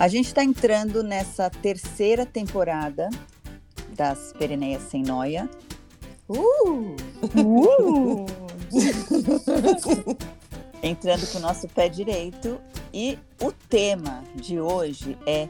A 0.00 0.08
gente 0.08 0.28
está 0.28 0.42
entrando 0.42 1.02
nessa 1.02 1.50
terceira 1.50 2.24
temporada 2.24 3.10
das 3.90 4.32
Pereneias 4.32 4.84
Sem 4.84 5.02
Noia. 5.02 5.46
Uh! 6.26 6.96
Uh! 7.36 8.24
entrando 10.82 11.30
com 11.30 11.36
o 11.36 11.42
nosso 11.42 11.68
pé 11.68 11.90
direito. 11.90 12.58
E 12.94 13.18
o 13.42 13.52
tema 13.52 14.24
de 14.34 14.58
hoje 14.58 15.18
é 15.26 15.46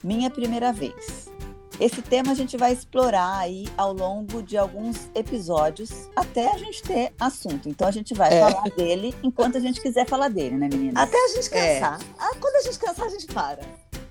Minha 0.00 0.30
Primeira 0.30 0.72
Vez. 0.72 1.31
Esse 1.80 2.02
tema 2.02 2.32
a 2.32 2.34
gente 2.34 2.56
vai 2.56 2.72
explorar 2.72 3.38
aí 3.38 3.66
ao 3.76 3.92
longo 3.92 4.42
de 4.42 4.56
alguns 4.56 5.08
episódios 5.14 5.90
até 6.14 6.52
a 6.52 6.58
gente 6.58 6.82
ter 6.82 7.12
assunto. 7.18 7.68
Então 7.68 7.88
a 7.88 7.90
gente 7.90 8.14
vai 8.14 8.32
é. 8.32 8.40
falar 8.40 8.70
dele 8.70 9.14
enquanto 9.22 9.56
a 9.56 9.60
gente 9.60 9.80
quiser 9.80 10.06
falar 10.06 10.28
dele, 10.28 10.56
né, 10.56 10.68
meninas? 10.70 11.02
Até 11.02 11.16
a 11.16 11.28
gente 11.28 11.50
cansar. 11.50 12.00
É. 12.00 12.04
Ah, 12.18 12.34
quando 12.40 12.56
a 12.56 12.62
gente 12.62 12.78
cansar, 12.78 13.06
a 13.06 13.10
gente 13.10 13.26
para. 13.26 13.62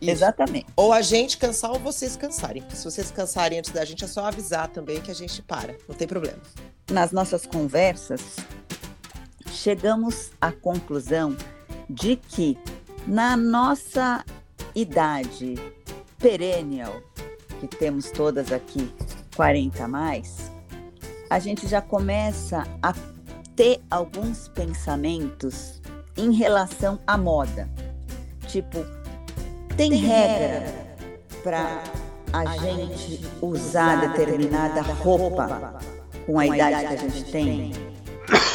Isso. 0.02 0.12
Exatamente. 0.12 0.66
Ou 0.76 0.92
a 0.92 1.02
gente 1.02 1.38
cansar 1.38 1.72
ou 1.72 1.80
vocês 1.80 2.16
cansarem. 2.16 2.64
Se 2.74 2.84
vocês 2.84 3.12
cansarem 3.12 3.60
antes 3.60 3.72
da 3.72 3.86
gente, 3.86 4.04
é 4.04 4.08
só 4.08 4.26
avisar 4.26 4.68
também 4.68 5.00
que 5.00 5.12
a 5.12 5.16
gente 5.16 5.42
para. 5.44 5.76
Não 5.88 5.96
tem 5.96 6.08
problema. 6.08 6.40
Nas 6.90 7.12
nossas 7.12 7.46
conversas, 7.46 8.38
chegamos 9.52 10.32
à 10.42 10.52
conclusão 10.52 11.38
de 11.88 12.16
que 12.16 12.58
na 13.06 13.38
nossa 13.38 14.26
idade 14.74 15.56
perennial, 16.18 17.02
que 17.68 17.78
temos 17.78 18.12
todas 18.12 18.52
aqui 18.52 18.92
40 19.36 19.84
a 19.84 19.88
mais, 19.88 20.52
a 21.30 21.40
gente 21.40 21.68
já 21.68 21.82
começa 21.82 22.68
a 22.82 22.94
ter 23.56 23.82
alguns 23.90 24.48
pensamentos 24.48 25.82
em 26.18 26.34
relação 26.34 27.00
à 27.06 27.18
moda. 27.18 27.70
Tipo, 28.48 28.80
tem, 29.78 29.92
tem 29.92 30.00
regra 30.00 30.74
para 31.44 31.84
a 32.34 32.58
gente 32.58 33.22
usar 33.42 34.08
determinada 34.10 34.82
roupa 34.82 35.80
com 36.26 36.40
a 36.40 36.48
idade 36.48 36.88
que 36.88 36.94
a 36.94 37.10
gente 37.10 37.32
tem? 37.32 37.91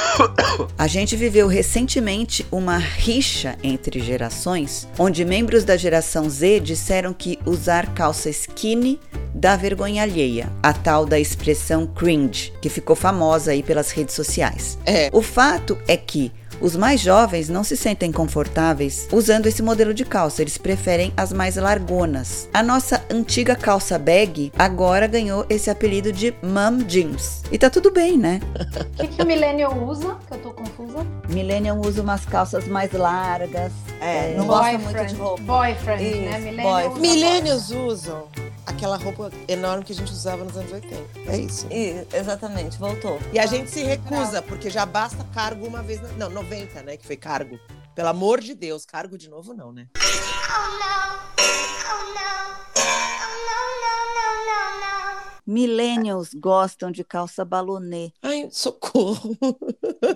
A 0.79 0.87
gente 0.87 1.17
viveu 1.17 1.47
recentemente 1.47 2.47
uma 2.51 2.79
rixa 2.79 3.57
entre 3.63 4.01
gerações, 4.01 4.89
onde 4.99 5.25
membros 5.25 5.65
da 5.65 5.77
geração 5.77 6.29
Z 6.29 6.61
disseram 6.61 7.13
que 7.13 7.39
usar 7.45 7.93
calça 7.95 8.31
skinny 8.31 9.01
dá 9.35 9.55
vergonha 9.57 10.03
alheia, 10.03 10.51
a 10.63 10.73
tal 10.73 11.05
da 11.05 11.19
expressão 11.19 11.87
cringe, 11.87 12.53
que 12.61 12.69
ficou 12.69 12.97
famosa 12.97 13.51
aí 13.51 13.63
pelas 13.63 13.91
redes 13.91 14.15
sociais. 14.15 14.79
É. 14.87 15.11
O 15.13 15.21
fato 15.21 15.79
é 15.87 15.97
que 15.97 16.33
os 16.61 16.77
mais 16.77 17.01
jovens 17.01 17.49
não 17.49 17.63
se 17.63 17.77
sentem 17.77 18.11
confortáveis 18.13 19.09
usando 19.13 19.47
esse 19.47 19.63
modelo 19.63 19.93
de 19.93 20.05
calça, 20.05 20.43
eles 20.43 20.59
preferem 20.59 21.13
as 21.17 21.33
mais 21.33 21.57
largonas. 21.57 22.49
A 22.53 22.63
nossa 22.63 23.05
antiga 23.11 23.55
calça 23.55 23.99
bag 23.99 24.53
agora 24.59 25.07
ganhou 25.07 25.45
esse 25.49 25.71
apelido 25.71 26.13
de 26.13 26.35
mom 26.43 26.79
jeans. 26.87 27.43
E 27.51 27.59
tá 27.59 27.71
tudo 27.71 27.91
bem, 27.91 28.17
né? 28.17 28.41
O 28.97 28.99
que, 28.99 29.09
que 29.09 29.23
o 29.23 29.27
millennial 29.27 29.77
usa? 29.87 30.17
Que 30.27 30.35
eu 30.35 30.39
tô 30.39 30.51
confusa. 30.53 31.07
Millennial 31.29 31.79
usa 31.79 32.01
umas 32.03 32.25
calças 32.25 32.67
mais 32.67 32.93
largas. 32.93 33.73
É, 34.01 34.35
não 34.37 34.47
gosta 34.47 34.79
muito 34.79 35.05
de 35.07 35.15
roupa. 35.15 35.43
Boyfriend, 35.43 36.03
né? 36.03 36.31
Isso, 36.31 36.41
né? 36.41 36.51
Millennials, 36.51 36.99
Millennials 36.99 37.71
usam 37.71 38.25
aquela 38.67 38.97
roupa 38.97 39.31
enorme 39.47 39.85
que 39.85 39.93
a 39.93 39.95
gente 39.95 40.13
usava 40.13 40.45
nos 40.45 40.57
anos 40.57 40.73
80. 40.73 41.21
É 41.31 41.39
isso. 41.39 41.67
E, 41.71 42.05
exatamente, 42.13 42.77
voltou. 42.77 43.19
E 43.33 43.39
a 43.39 43.47
gente 43.47 43.71
se 43.71 43.83
recusa, 43.85 44.43
porque 44.43 44.69
já 44.69 44.85
basta 44.85 45.25
cargo 45.33 45.67
uma 45.67 45.83
vez. 45.83 46.01
Não, 46.17 46.29
90, 46.29 46.83
né? 46.83 46.97
Que 46.97 47.07
foi 47.07 47.17
cargo. 47.17 47.59
Pelo 47.95 48.09
amor 48.09 48.41
de 48.41 48.55
Deus, 48.55 48.85
cargo 48.85 49.17
de 49.17 49.31
novo 49.31 49.55
não, 49.55 49.73
né? 49.73 49.87
Millennials 55.47 56.35
gostam 56.35 56.91
de 56.91 57.05
calça 57.05 57.45
balonê. 57.45 58.13
Ai, 58.21 58.49
socorro. 58.51 59.39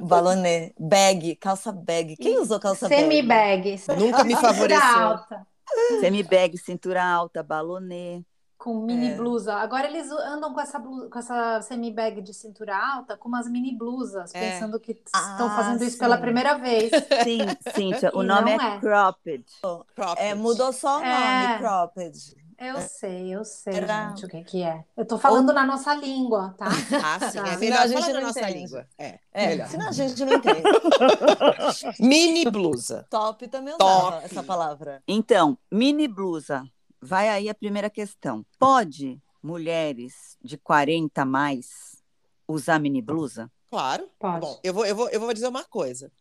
balonê, 0.02 0.74
bag, 0.78 1.36
calça 1.36 1.70
bag. 1.70 2.16
Quem 2.16 2.38
usou 2.38 2.58
calça 2.58 2.88
Semi 2.88 3.22
bag? 3.22 3.78
Semi 3.78 3.98
bag. 3.98 4.04
Nunca 4.04 4.24
me 4.24 4.34
favoreceu. 4.34 5.20
Semi 6.00 6.22
bag, 6.24 6.58
cintura 6.58 7.04
alta, 7.04 7.44
balonê 7.44 8.24
com 8.60 8.78
mini 8.82 9.12
é. 9.12 9.14
blusa. 9.16 9.54
Agora 9.54 9.86
eles 9.86 10.10
andam 10.10 10.52
com 10.52 10.60
essa 10.60 10.78
blusa, 10.78 11.08
com 11.08 11.18
essa 11.18 11.62
semi 11.62 11.90
bag 11.90 12.20
de 12.20 12.34
cintura 12.34 12.76
alta, 12.76 13.16
com 13.16 13.26
umas 13.26 13.48
mini 13.50 13.74
blusas, 13.74 14.34
é. 14.34 14.52
pensando 14.52 14.78
que 14.78 14.92
estão 14.92 15.46
ah, 15.46 15.56
fazendo 15.56 15.82
isso 15.82 15.98
pela 15.98 16.18
primeira 16.18 16.58
vez. 16.58 16.90
Sim, 17.24 17.38
Cíntia, 17.74 18.10
o 18.14 18.22
nome 18.22 18.50
é, 18.50 18.54
é, 18.56 18.78
cropped. 18.78 19.46
cropped. 19.94 20.22
É, 20.22 20.34
mudou 20.34 20.74
só 20.74 20.98
o 20.98 21.00
nome, 21.00 21.54
é. 21.54 21.58
cropped. 21.58 22.36
Eu 22.58 22.78
sei, 22.82 23.34
eu 23.34 23.42
sei, 23.42 23.72
Era... 23.72 24.10
gente, 24.10 24.26
o 24.26 24.28
que, 24.28 24.44
que 24.44 24.62
é. 24.62 24.84
Eu 24.94 25.06
tô 25.06 25.16
falando 25.16 25.48
Ou... 25.48 25.54
na 25.54 25.64
nossa 25.64 25.94
língua, 25.94 26.54
tá? 26.58 26.66
Ah, 27.02 27.30
sim, 27.30 27.40
tá. 27.40 27.48
é 27.48 27.56
melhor 27.56 27.78
a 27.80 27.86
gente 27.86 28.12
na 28.12 28.20
nossa 28.20 28.40
entende. 28.40 28.58
língua. 28.58 28.86
É, 28.98 29.18
é 29.32 29.46
melhor. 29.46 29.68
senão 29.68 29.88
a 29.88 29.92
gente 29.92 30.22
não 30.22 30.34
entende. 30.34 30.62
mini 31.98 32.44
blusa. 32.50 33.06
Top 33.08 33.48
também 33.48 33.72
usava 33.72 34.12
Top. 34.12 34.24
essa 34.26 34.42
palavra. 34.42 35.02
Então, 35.08 35.56
mini 35.72 36.06
blusa 36.06 36.62
vai 37.00 37.28
aí 37.28 37.48
a 37.48 37.54
primeira 37.54 37.88
questão. 37.88 38.44
Pode 38.58 39.20
mulheres 39.42 40.36
de 40.42 40.58
40 40.58 41.22
a 41.22 41.24
mais 41.24 42.02
usar 42.46 42.78
mini 42.78 43.00
blusa? 43.00 43.50
Claro. 43.70 44.08
Pode. 44.18 44.40
Bom, 44.40 44.60
eu 44.62 44.74
vou, 44.74 44.84
eu, 44.84 44.96
vou, 44.96 45.08
eu 45.08 45.20
vou 45.20 45.32
dizer 45.32 45.48
uma 45.48 45.64
coisa. 45.64 46.12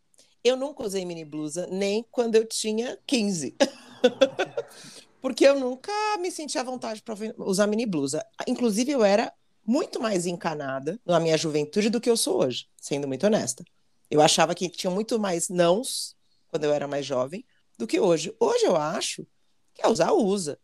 Eu 0.42 0.56
nunca 0.56 0.84
usei 0.84 1.04
mini 1.04 1.24
blusa 1.24 1.66
nem 1.66 2.04
quando 2.10 2.36
eu 2.36 2.46
tinha 2.46 2.98
15. 3.06 3.56
Porque 5.20 5.44
eu 5.44 5.60
nunca 5.60 5.92
me 6.18 6.30
senti 6.30 6.58
à 6.58 6.62
vontade 6.62 7.02
para 7.02 7.14
usar 7.36 7.66
mini 7.66 7.84
blusa. 7.84 8.24
Inclusive, 8.46 8.92
eu 8.92 9.04
era 9.04 9.30
muito 9.66 10.00
mais 10.00 10.26
encanada 10.26 10.98
na 11.04 11.20
minha 11.20 11.36
juventude 11.36 11.90
do 11.90 12.00
que 12.00 12.08
eu 12.08 12.16
sou 12.16 12.42
hoje, 12.42 12.66
sendo 12.80 13.06
muito 13.06 13.26
honesta. 13.26 13.62
Eu 14.10 14.22
achava 14.22 14.54
que 14.54 14.68
tinha 14.70 14.90
muito 14.90 15.20
mais 15.20 15.50
nãos 15.50 16.16
quando 16.48 16.64
eu 16.64 16.72
era 16.72 16.88
mais 16.88 17.04
jovem 17.04 17.44
do 17.76 17.86
que 17.86 18.00
hoje. 18.00 18.34
Hoje 18.40 18.64
eu 18.64 18.76
acho 18.76 19.26
que 19.74 19.82
é 19.82 19.88
usar, 19.88 20.12
usa. 20.12 20.58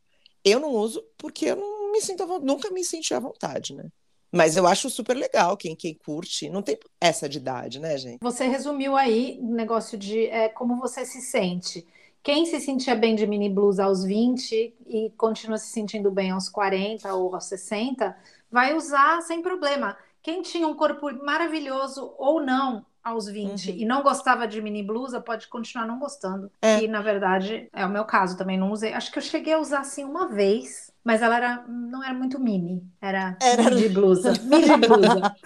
Eu 0.47 0.61
não 0.61 0.71
uso 0.71 1.05
porque 1.19 1.47
eu 1.47 1.57
não 1.57 1.91
me 1.91 2.01
sinto 2.01 2.25
nunca 2.39 2.71
me 2.71 2.85
senti 2.85 3.13
à 3.13 3.19
vontade, 3.19 3.75
né? 3.75 3.89
Mas 4.31 4.57
eu 4.57 4.65
acho 4.65 4.89
super 4.89 5.17
legal 5.17 5.57
quem, 5.57 5.75
quem 5.75 5.93
curte. 5.95 6.49
Não 6.49 6.63
tem 6.63 6.79
essa 7.01 7.29
de 7.29 7.39
idade, 7.39 7.81
né, 7.81 7.99
gente? 7.99 8.19
Você 8.21 8.47
resumiu 8.47 8.97
aí 8.97 9.41
o 9.41 9.53
negócio 9.53 9.99
de 9.99 10.27
é, 10.27 10.49
como 10.49 10.77
você 10.77 11.05
se 11.05 11.21
sente. 11.21 11.85
Quem 12.23 12.47
se 12.47 12.61
sentia 12.61 12.95
bem 12.95 13.17
de 13.17 13.27
mini 13.27 13.49
blues 13.49 13.81
aos 13.81 14.05
20 14.05 14.75
e 14.87 15.11
continua 15.17 15.59
se 15.59 15.69
sentindo 15.69 16.13
bem 16.13 16.31
aos 16.31 16.49
40 16.49 17.13
ou 17.15 17.35
aos 17.35 17.47
60, 17.47 18.17
vai 18.49 18.77
usar 18.77 19.23
sem 19.23 19.43
problema. 19.43 19.97
Quem 20.23 20.43
tinha 20.43 20.69
um 20.69 20.75
corpo 20.75 21.13
maravilhoso 21.25 22.15
ou 22.19 22.41
não, 22.41 22.85
aos 23.07 23.27
20 23.27 23.71
uhum. 23.71 23.77
e 23.77 23.85
não 23.85 24.03
gostava 24.03 24.49
de 24.49 24.61
mini 24.61 24.83
blusa, 24.83 25.21
pode 25.21 25.47
continuar 25.47 25.87
não 25.87 26.01
gostando. 26.01 26.51
É. 26.61 26.83
E 26.83 26.89
na 26.89 27.01
verdade, 27.01 27.69
é 27.73 27.87
o 27.87 27.89
meu 27.89 28.05
caso, 28.05 28.37
também 28.37 28.59
não 28.59 28.73
usei. 28.73 28.93
Acho 28.93 29.13
que 29.13 29.19
eu 29.19 29.23
cheguei 29.23 29.55
a 29.55 29.61
usar 29.61 29.81
assim 29.81 30.03
uma 30.03 30.27
vez, 30.27 30.93
mas 31.05 31.23
ela 31.23 31.37
era 31.37 31.65
não 31.69 32.03
era 32.03 32.13
muito 32.13 32.41
mini, 32.41 32.83
era, 33.01 33.39
era... 33.41 33.71
mini 33.71 33.89
blusa, 33.89 34.33
mini 34.43 34.67
blusa. 34.89 35.37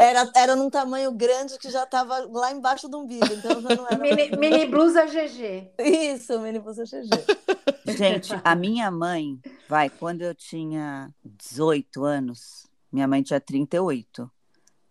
era 0.00 0.30
era 0.34 0.56
num 0.56 0.70
tamanho 0.70 1.12
grande 1.12 1.58
que 1.58 1.68
já 1.68 1.84
estava 1.84 2.26
lá 2.32 2.50
embaixo 2.50 2.88
do 2.88 3.00
umbigo, 3.00 3.28
então 3.34 3.60
já 3.60 3.76
não 3.76 3.86
era 3.86 3.98
mini, 3.98 4.30
mini 4.38 4.64
blusa 4.64 5.04
GG. 5.04 5.72
Isso, 5.78 6.40
mini 6.40 6.58
blusa 6.58 6.84
GG. 6.84 7.96
Gente, 7.98 8.32
a 8.42 8.54
minha 8.54 8.90
mãe, 8.90 9.38
vai, 9.68 9.90
quando 9.90 10.22
eu 10.22 10.34
tinha 10.34 11.10
18 11.22 12.02
anos, 12.02 12.66
minha 12.90 13.06
mãe 13.06 13.22
tinha 13.22 13.38
38 13.38 14.30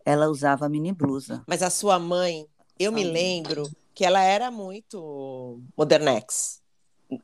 ela 0.05 0.27
usava 0.29 0.69
mini 0.69 0.93
blusa. 0.93 1.43
Mas 1.47 1.63
a 1.63 1.69
sua 1.69 1.97
mãe, 1.97 2.45
eu 2.79 2.91
me 2.91 3.03
lembro 3.03 3.69
que 3.93 4.05
ela 4.05 4.21
era 4.21 4.51
muito 4.51 5.59
modernex. 5.75 6.61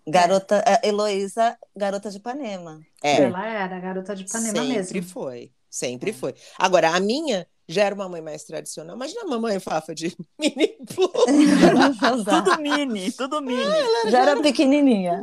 Garota, 0.08 0.64
é. 0.66 0.88
Heloísa, 0.88 1.58
garota 1.76 2.10
de 2.10 2.18
Ipanema. 2.18 2.82
É. 3.04 3.24
Ela 3.24 3.46
era 3.46 3.80
garota 3.80 4.16
de 4.16 4.24
Ipanema 4.24 4.54
sempre 4.54 4.68
mesmo. 4.68 4.84
Sempre 4.86 5.02
foi, 5.02 5.52
sempre 5.70 6.10
é. 6.10 6.14
foi. 6.14 6.36
Agora, 6.58 6.96
a 6.96 7.00
minha 7.00 7.48
já 7.68 7.84
era 7.84 7.96
uma 7.96 8.08
mãe 8.10 8.22
mais 8.22 8.44
tradicional. 8.44 8.96
Imagina 8.96 9.22
a 9.22 9.28
mamãe 9.28 9.60
Fafa 9.60 9.94
de 9.94 10.16
mini 10.40 10.78
blusa. 10.80 12.42
tudo 12.44 12.62
mini, 12.62 13.12
tudo 13.12 13.42
mini. 13.42 13.64
Ah, 13.64 14.04
já, 14.06 14.12
já 14.12 14.22
era 14.22 14.42
pequenininha. 14.42 15.22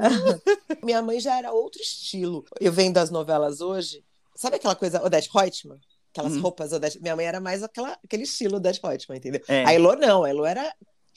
Minha 0.82 1.02
mãe 1.02 1.20
já 1.20 1.37
era 1.37 1.52
outro 1.52 1.81
estilo. 1.81 2.44
Eu 2.60 2.72
vendo 2.72 2.99
as 2.99 3.10
novelas 3.10 3.60
hoje, 3.60 4.05
sabe 4.34 4.56
aquela 4.56 4.75
coisa, 4.75 5.05
Odete 5.05 5.31
Reutemann? 5.32 5.78
Aquelas 6.10 6.34
uhum. 6.34 6.43
roupas, 6.43 6.70
minha 6.96 7.14
mãe 7.14 7.26
era 7.26 7.40
mais 7.40 7.62
aquela, 7.62 7.96
aquele 8.05 8.22
estilo 8.22 8.58
da 8.58 8.70
Reutemann, 8.70 9.19
entendeu? 9.19 9.40
É. 9.46 9.64
A 9.64 9.72
Elo 9.72 9.94
não, 9.94 10.25
a 10.25 10.31
Elo 10.31 10.44
era 10.44 10.72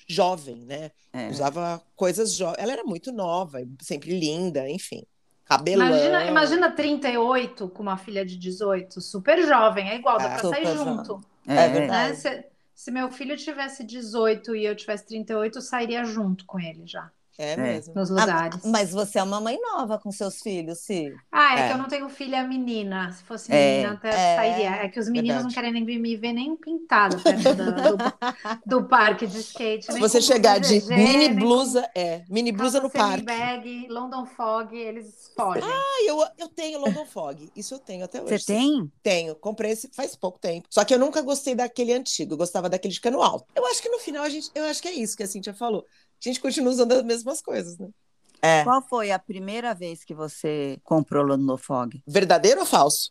jovem, 0.08 0.58
né? 0.66 0.92
É. 1.14 1.30
Usava 1.30 1.82
coisas 1.96 2.34
jovens. 2.34 2.62
Ela 2.62 2.74
era 2.74 2.84
muito 2.84 3.12
nova, 3.12 3.60
sempre 3.82 4.18
linda, 4.18 4.70
enfim. 4.70 5.04
Cabelão. 5.46 5.88
Imagina, 5.88 6.26
imagina 6.26 6.72
38 6.72 7.68
com 7.70 7.84
uma 7.84 7.98
filha 7.98 8.26
de 8.26 8.38
18, 8.38 9.02
super 9.02 9.46
jovem, 9.46 9.90
é 9.90 9.96
igual, 9.96 10.18
dá 10.18 10.30
é, 10.30 10.40
pra 10.40 10.50
sair 10.50 10.68
junto. 10.78 11.22
É, 11.48 11.56
é 11.56 11.68
verdade. 11.68 12.10
Né? 12.10 12.16
Se, 12.16 12.46
se, 12.74 12.92
meu 12.92 13.12
filho 13.12 13.36
tivesse 13.36 13.84
18 13.84 14.56
e 14.56 14.66
eu 14.66 14.76
tivesse 14.76 15.08
38, 15.08 15.58
eu 15.58 15.62
sairia 15.62 16.06
junto 16.06 16.46
com 16.46 16.60
ele 16.60 16.84
já. 16.86 17.12
É 17.38 17.56
mesmo. 17.58 17.94
nos 17.96 18.12
Ah, 18.12 18.22
lugares. 18.22 18.66
mas 18.66 18.92
você 18.92 19.18
é 19.20 19.24
uma 19.24 19.40
mãe 19.42 19.60
nova 19.62 19.98
com 19.98 20.12
seus 20.12 20.40
filhos, 20.42 20.80
sim. 20.80 21.12
Ah, 21.32 21.58
é, 21.58 21.62
É. 21.64 21.68
que 21.68 21.74
eu 21.74 21.78
não 21.78 21.88
tenho 21.88 22.08
filha 22.10 22.44
menina. 22.44 23.12
Se 23.12 23.24
fosse 23.24 23.52
É, 23.52 23.78
menina, 23.78 23.94
até 23.94 24.10
é, 24.10 24.36
sairia. 24.36 24.70
É 24.84 24.90
que 24.90 25.00
os 25.00 25.08
meninos 25.10 25.44
não 25.44 25.50
verdade. 25.50 25.56
querem 25.72 25.86
nem 25.86 26.00
me 26.00 26.16
ver 26.16 26.34
nem 26.34 26.56
pintada 26.56 27.18
perto 27.18 27.54
da- 27.56 27.72
do, 27.72 27.98
do 28.66 28.84
parque 28.88 29.26
de 29.28 29.40
skate. 29.40 29.86
Se 29.92 30.00
você 30.00 30.22
chegar 30.22 30.60
de 30.60 30.80
VGG, 30.80 30.96
mini 30.96 31.30
blusa, 31.30 31.90
é, 31.96 32.24
mini 32.30 32.52
blusa 32.52 32.80
no 32.80 32.90
parque. 32.90 33.26
semi-bag, 33.26 33.88
London 33.90 34.26
Fog, 34.26 34.76
eles 34.76 35.32
fogem. 35.36 35.64
Ah, 35.64 36.04
eu, 36.06 36.24
eu 36.38 36.48
tenho 36.50 36.80
London 36.80 37.06
Fog. 37.06 37.52
Isso 37.56 37.74
eu 37.74 37.80
tenho 37.80 38.06
até 38.06 38.22
hoje. 38.22 38.38
Você 38.40 38.54
tem? 38.54 38.92
Tenho. 39.02 39.36
Comprei 39.36 39.72
esse 39.72 39.90
faz 39.94 40.16
pouco 40.16 40.38
tempo. 40.40 40.68
Só 40.70 40.84
que 40.86 40.94
eu 40.94 41.00
nunca 41.00 41.22
gostei 41.22 41.56
daquele 41.56 41.94
antigo. 41.94 42.34
Eu 42.34 42.38
gostava 42.38 42.70
daquele 42.70 42.94
de 42.94 43.02
cano 43.02 43.22
alto. 43.22 43.46
Eu 43.56 43.66
acho 43.68 43.82
que 43.82 43.90
no 43.90 44.00
final 44.00 44.24
a 44.24 44.30
gente. 44.30 44.50
Eu 44.54 44.66
acho 44.66 44.82
que 44.82 44.88
é 44.88 44.94
isso 44.94 45.16
que 45.18 45.24
a 45.24 45.28
Cintia 45.28 45.54
falou. 45.54 45.86
A 46.24 46.30
gente 46.30 46.40
continua 46.40 46.72
usando 46.72 46.92
as 46.92 47.04
mesmas 47.04 47.42
coisas, 47.42 47.78
né? 47.80 47.90
É. 48.44 48.64
Qual 48.64 48.82
foi 48.82 49.12
a 49.12 49.20
primeira 49.20 49.74
vez 49.74 50.04
que 50.04 50.14
você 50.14 50.80
comprou 50.84 51.24
London 51.24 51.58
Fog? 51.58 52.02
Verdadeiro 52.08 52.60
ou 52.62 52.66
falso? 52.66 53.10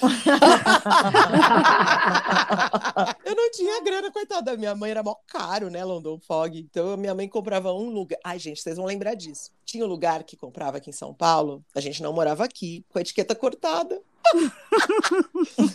eu 3.24 3.34
não 3.36 3.50
tinha 3.50 3.82
grana, 3.82 4.10
coitada. 4.10 4.56
Minha 4.56 4.74
mãe 4.74 4.90
era 4.90 5.02
mó 5.02 5.14
caro, 5.26 5.70
né, 5.70 5.84
London 5.84 6.18
Fog. 6.20 6.58
Então, 6.58 6.96
minha 6.96 7.14
mãe 7.14 7.28
comprava 7.28 7.72
um 7.72 7.90
lugar. 7.90 8.18
Ai, 8.24 8.38
gente, 8.38 8.60
vocês 8.60 8.76
vão 8.76 8.86
lembrar 8.86 9.14
disso. 9.14 9.50
Tinha 9.64 9.84
um 9.84 9.88
lugar 9.88 10.24
que 10.24 10.36
comprava 10.36 10.78
aqui 10.78 10.90
em 10.90 10.94
São 10.94 11.12
Paulo. 11.12 11.64
A 11.74 11.80
gente 11.80 12.02
não 12.02 12.12
morava 12.12 12.44
aqui, 12.44 12.84
com 12.88 12.98
a 12.98 13.02
etiqueta 13.02 13.34
cortada. 13.34 14.00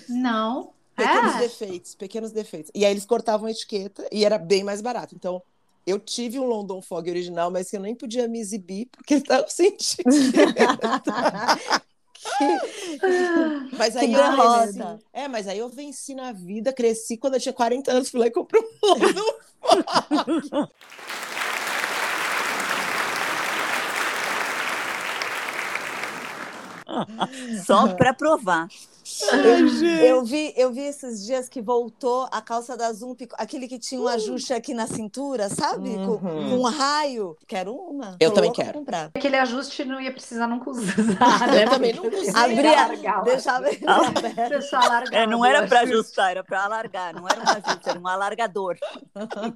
Não. 0.09 0.73
Pequenos 0.95 1.35
É. 1.35 1.39
defeitos, 1.39 1.95
pequenos 1.95 2.31
defeitos. 2.31 2.71
E 2.73 2.85
aí 2.85 2.91
eles 2.91 3.05
cortavam 3.05 3.47
a 3.47 3.51
etiqueta 3.51 4.07
e 4.11 4.23
era 4.25 4.37
bem 4.37 4.63
mais 4.63 4.81
barato. 4.81 5.13
Então, 5.13 5.41
eu 5.85 5.99
tive 5.99 6.39
um 6.39 6.45
London 6.45 6.81
Fog 6.81 7.09
original, 7.09 7.51
mas 7.51 7.69
que 7.69 7.77
eu 7.77 7.81
nem 7.81 7.95
podia 7.95 8.27
me 8.27 8.39
exibir, 8.39 8.87
porque 8.91 9.15
ele 9.15 9.23
tava 9.23 9.47
sentindo. 9.47 10.03
Mas 13.77 13.95
aí 13.95 14.07
Que 14.07 14.13
eu 14.13 14.17
derrota. 14.17 14.65
venci. 14.65 15.03
É, 15.13 15.27
mas 15.27 15.47
aí 15.47 15.59
eu 15.59 15.69
venci 15.69 16.15
na 16.15 16.31
vida, 16.31 16.73
cresci. 16.73 17.17
Quando 17.17 17.35
eu 17.35 17.39
tinha 17.39 17.53
40 17.53 17.91
anos, 17.91 18.09
fui 18.09 18.19
lá 18.19 18.27
e 18.27 18.31
comprei 18.31 18.61
um 18.61 18.87
London 18.87 19.23
Só 27.65 27.93
para 27.95 28.13
provar. 28.13 28.67
Eu 30.03 30.23
vi, 30.25 30.53
eu 30.57 30.71
vi 30.71 30.81
esses 30.81 31.23
dias 31.25 31.47
que 31.47 31.61
voltou 31.61 32.27
a 32.31 32.41
calça 32.41 32.75
da 32.75 32.91
Zump, 32.91 33.21
aquele 33.33 33.67
que 33.67 33.77
tinha 33.77 34.01
um 34.01 34.07
ajuste 34.07 34.51
aqui 34.53 34.73
na 34.73 34.87
cintura, 34.87 35.47
sabe? 35.49 35.95
Com, 35.97 36.15
Uhum. 36.15 36.49
com 36.49 36.55
um 36.57 36.63
raio. 36.63 37.37
Quero 37.47 37.73
uma. 37.73 38.15
Eu 38.19 38.29
Tô 38.29 38.35
também 38.35 38.51
quero. 38.51 38.79
comprar. 38.79 39.11
Aquele 39.13 39.37
ajuste 39.37 39.85
não 39.85 40.01
ia 40.01 40.11
precisar 40.11 40.47
nunca 40.47 40.69
usar, 40.71 41.47
né? 41.51 41.65
Eu 41.65 41.69
também 41.69 41.93
não 41.93 42.07
usei. 42.07 42.29
Abria, 42.33 43.21
deixava 43.23 43.69
ele 43.69 43.85
aberto. 43.87 44.49
Deixar. 44.49 45.03
É, 45.11 45.27
não 45.27 45.45
era 45.45 45.67
para 45.67 45.81
ajustar, 45.81 46.31
era 46.31 46.43
para 46.43 46.63
alargar. 46.65 47.13
Não 47.13 47.27
era 47.27 47.39
um 47.39 47.43
ajuste, 47.49 47.89
era 47.89 47.99
um 47.99 48.07
alargador. 48.07 48.75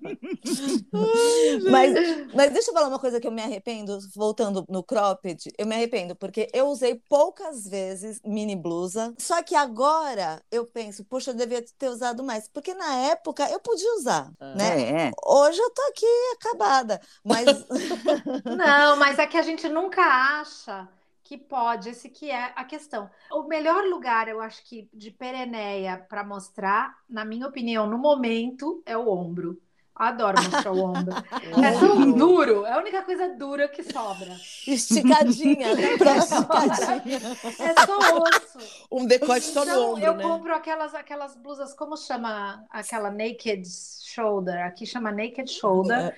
Mas, 1.69 1.93
mas 2.33 2.51
deixa 2.51 2.69
eu 2.69 2.73
falar 2.73 2.87
uma 2.87 2.99
coisa 2.99 3.19
que 3.19 3.27
eu 3.27 3.31
me 3.31 3.41
arrependo, 3.41 3.97
voltando 4.15 4.65
no 4.69 4.83
cropped, 4.83 5.51
eu 5.57 5.65
me 5.65 5.75
arrependo, 5.75 6.15
porque 6.15 6.47
eu 6.53 6.67
usei 6.67 6.95
poucas 7.09 7.67
vezes 7.67 8.19
mini 8.25 8.55
blusa, 8.55 9.13
só 9.17 9.38
que 9.43 9.55
agora 9.55 10.43
eu 10.51 10.65
penso, 10.65 11.03
poxa, 11.05 11.31
eu 11.31 11.35
devia 11.35 11.63
ter 11.77 11.89
usado 11.89 12.23
mais, 12.23 12.47
porque 12.47 12.73
na 12.73 12.95
época 13.11 13.49
eu 13.49 13.59
podia 13.59 13.93
usar, 13.95 14.31
Ah. 14.39 14.55
né? 14.55 14.81
É, 14.81 15.07
é. 15.09 15.11
Hoje 15.25 15.59
eu 15.61 15.69
tô 15.71 15.81
aqui 15.83 16.05
acabada, 16.35 17.01
mas 17.23 17.65
Não, 18.45 18.97
mas 18.97 19.19
é 19.19 19.27
que 19.27 19.37
a 19.37 19.41
gente 19.41 19.67
nunca 19.69 20.01
acha 20.01 20.87
que 21.23 21.37
pode, 21.37 21.89
esse 21.89 22.09
que 22.09 22.31
é 22.31 22.53
a 22.55 22.63
questão. 22.65 23.09
O 23.31 23.43
melhor 23.43 23.83
lugar, 23.85 24.27
eu 24.27 24.41
acho 24.41 24.63
que 24.65 24.89
de 24.93 25.11
pereneia 25.11 25.97
para 26.09 26.23
mostrar, 26.23 26.97
na 27.07 27.23
minha 27.23 27.47
opinião, 27.47 27.85
no 27.87 27.97
momento, 27.97 28.81
é 28.85 28.97
o 28.97 29.07
ombro. 29.09 29.61
Adoro 29.99 30.41
mostrar 30.41 30.71
o 30.71 30.79
ombro. 30.79 31.13
É 31.61 31.77
tão 31.77 32.11
duro, 32.13 32.65
é 32.65 32.71
a 32.71 32.77
única 32.77 33.01
coisa 33.01 33.27
dura 33.35 33.67
que 33.67 33.83
sobra. 33.83 34.33
esticadinha, 34.65 35.75
né? 35.75 35.97
Pra 35.99 36.15
esticadinha. 36.17 37.19
É 37.59 37.85
só 37.85 37.97
osso. 38.17 38.85
Um 38.89 39.05
decote 39.05 39.41
só 39.41 39.65
no 39.65 39.71
Então, 39.71 39.89
ombro, 39.91 40.03
eu 40.05 40.13
né? 40.15 40.23
compro 40.23 40.55
aquelas, 40.55 40.95
aquelas 40.95 41.35
blusas, 41.35 41.73
como 41.73 41.97
chama 41.97 42.63
aquela 42.69 43.11
naked 43.11 43.63
shoulder? 43.67 44.65
Aqui 44.65 44.85
chama 44.85 45.11
naked 45.11 45.51
shoulder. 45.51 46.15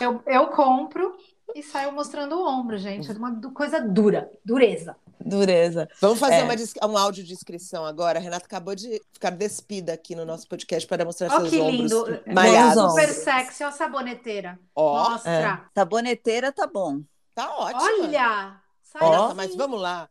Eu, 0.00 0.22
eu 0.26 0.48
compro 0.48 1.16
e 1.54 1.62
saio 1.62 1.92
mostrando 1.92 2.36
o 2.36 2.46
ombro, 2.46 2.76
gente. 2.76 3.10
É 3.10 3.14
uma 3.14 3.40
coisa 3.52 3.80
dura, 3.80 4.30
dureza. 4.44 4.94
Dureza. 5.20 5.88
Vamos 6.00 6.18
fazer 6.18 6.36
É. 6.36 6.42
uma 6.44 6.54
um 6.86 6.96
áudio 6.96 7.22
de 7.24 7.32
inscrição 7.32 7.84
agora. 7.84 8.18
A 8.18 8.22
Renata 8.22 8.44
acabou 8.46 8.74
de 8.74 9.00
ficar 9.12 9.30
despida 9.30 9.92
aqui 9.92 10.14
no 10.14 10.24
nosso 10.24 10.46
podcast 10.48 10.86
para 10.88 11.04
mostrar 11.04 11.28
Ó 11.32 11.38
seus 11.40 11.50
que 11.50 11.60
ombros 11.60 11.92
lindo. 11.92 12.20
malhados. 12.34 12.90
Super 12.92 13.08
sexy, 13.08 13.64
ó 13.64 13.68
a 13.68 13.72
saboneteira. 13.72 14.58
Ó, 14.74 15.10
Mostra. 15.10 15.64
Saboneteira 15.74 16.52
tá 16.52 16.66
bom. 16.66 17.00
tá 17.34 17.50
ótimo. 17.56 18.04
Olha! 18.04 18.56
Sai 18.82 19.08
Renata, 19.08 19.34
mas 19.34 19.54
vamos 19.56 19.80
lá. 19.80 20.08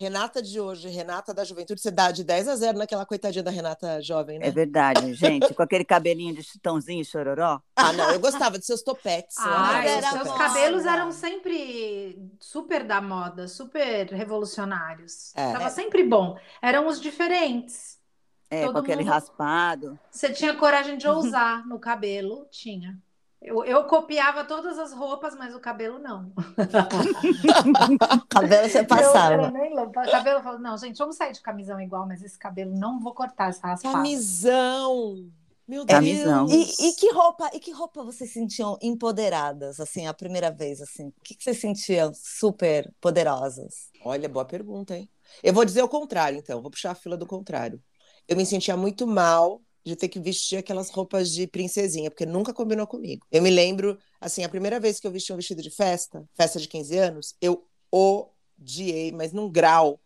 Renata 0.00 0.40
de 0.40 0.58
hoje, 0.58 0.88
Renata 0.88 1.34
da 1.34 1.44
juventude, 1.44 1.78
você 1.78 1.90
dá 1.90 2.10
de 2.10 2.24
10 2.24 2.48
a 2.48 2.56
0 2.56 2.78
naquela 2.78 3.04
coitadinha 3.04 3.42
da 3.44 3.50
Renata 3.50 4.00
jovem, 4.00 4.38
né? 4.38 4.46
É 4.46 4.50
verdade, 4.50 5.12
gente. 5.12 5.52
Com 5.52 5.62
aquele 5.62 5.84
cabelinho 5.84 6.34
de 6.34 6.42
chitãozinho 6.42 7.02
e 7.02 7.04
chororó. 7.04 7.60
Ah, 7.76 7.92
não, 7.92 8.10
eu 8.10 8.18
gostava 8.18 8.58
de 8.58 8.64
seus 8.64 8.82
topetes. 8.82 9.36
Mas 9.38 9.90
seus 9.90 9.96
era 9.98 10.06
os 10.06 10.12
seus 10.12 10.28
topetes. 10.28 10.46
cabelos 10.54 10.86
eram 10.86 11.12
sempre 11.12 12.18
super 12.40 12.82
da 12.82 12.98
moda, 13.02 13.46
super 13.46 14.06
revolucionários. 14.06 15.36
É. 15.36 15.52
Tava 15.52 15.68
sempre 15.68 16.02
bom. 16.02 16.34
Eram 16.62 16.86
os 16.86 16.98
diferentes. 16.98 17.98
É, 18.48 18.64
Todo 18.64 18.72
com 18.72 18.78
aquele 18.78 19.02
mundo- 19.02 19.12
raspado. 19.12 19.98
Você 20.10 20.32
tinha 20.32 20.54
coragem 20.56 20.96
de 20.96 21.06
ousar 21.06 21.66
no 21.66 21.78
cabelo? 21.78 22.46
Tinha. 22.50 22.98
Eu, 23.42 23.64
eu 23.64 23.84
copiava 23.84 24.44
todas 24.44 24.78
as 24.78 24.92
roupas, 24.92 25.34
mas 25.34 25.54
o 25.54 25.60
cabelo 25.60 25.98
não. 25.98 26.30
Cabelo 28.28 28.68
você 28.68 28.80
Eu 28.80 28.86
passava. 28.86 29.50
nem 29.50 29.74
louca. 29.74 30.02
O 30.02 30.10
cabelo 30.10 30.42
falou: 30.42 30.58
não, 30.60 30.76
gente, 30.76 30.98
vamos 30.98 31.16
sair 31.16 31.32
de 31.32 31.40
camisão 31.40 31.80
igual, 31.80 32.06
mas 32.06 32.22
esse 32.22 32.38
cabelo 32.38 32.76
não 32.76 33.00
vou 33.00 33.14
cortar 33.14 33.48
essa 33.48 33.66
raspada. 33.66 33.96
Camisão! 33.96 35.30
Meu 35.66 35.86
Deus! 35.86 35.98
Camisão. 35.98 36.48
E, 36.50 36.88
e 36.88 36.92
que 36.92 37.10
roupa, 37.12 37.50
e 37.54 37.60
que 37.60 37.70
roupa 37.70 38.04
vocês 38.04 38.30
sentiam 38.30 38.76
empoderadas, 38.82 39.80
assim, 39.80 40.06
a 40.06 40.12
primeira 40.12 40.50
vez, 40.50 40.82
assim? 40.82 41.08
O 41.08 41.14
que, 41.22 41.34
que 41.34 41.42
vocês 41.42 41.58
sentiam 41.60 42.12
super 42.12 42.92
poderosas? 43.00 43.88
Olha, 44.04 44.28
boa 44.28 44.44
pergunta, 44.44 44.96
hein? 44.96 45.08
Eu 45.42 45.54
vou 45.54 45.64
dizer 45.64 45.82
o 45.82 45.88
contrário, 45.88 46.38
então. 46.38 46.60
Vou 46.60 46.70
puxar 46.70 46.90
a 46.90 46.94
fila 46.94 47.16
do 47.16 47.26
contrário. 47.26 47.82
Eu 48.28 48.36
me 48.36 48.44
sentia 48.44 48.76
muito 48.76 49.06
mal 49.06 49.62
de 49.84 49.96
ter 49.96 50.08
que 50.08 50.20
vestir 50.20 50.58
aquelas 50.58 50.90
roupas 50.90 51.30
de 51.30 51.46
princesinha, 51.46 52.10
porque 52.10 52.26
nunca 52.26 52.52
combinou 52.52 52.86
comigo. 52.86 53.26
Eu 53.30 53.42
me 53.42 53.50
lembro, 53.50 53.98
assim, 54.20 54.44
a 54.44 54.48
primeira 54.48 54.78
vez 54.78 55.00
que 55.00 55.06
eu 55.06 55.10
vesti 55.10 55.32
um 55.32 55.36
vestido 55.36 55.62
de 55.62 55.70
festa, 55.70 56.24
festa 56.34 56.58
de 56.58 56.68
15 56.68 56.98
anos, 56.98 57.34
eu 57.40 57.66
odiei, 57.90 59.12
mas 59.12 59.32
num 59.32 59.50
grau. 59.50 60.00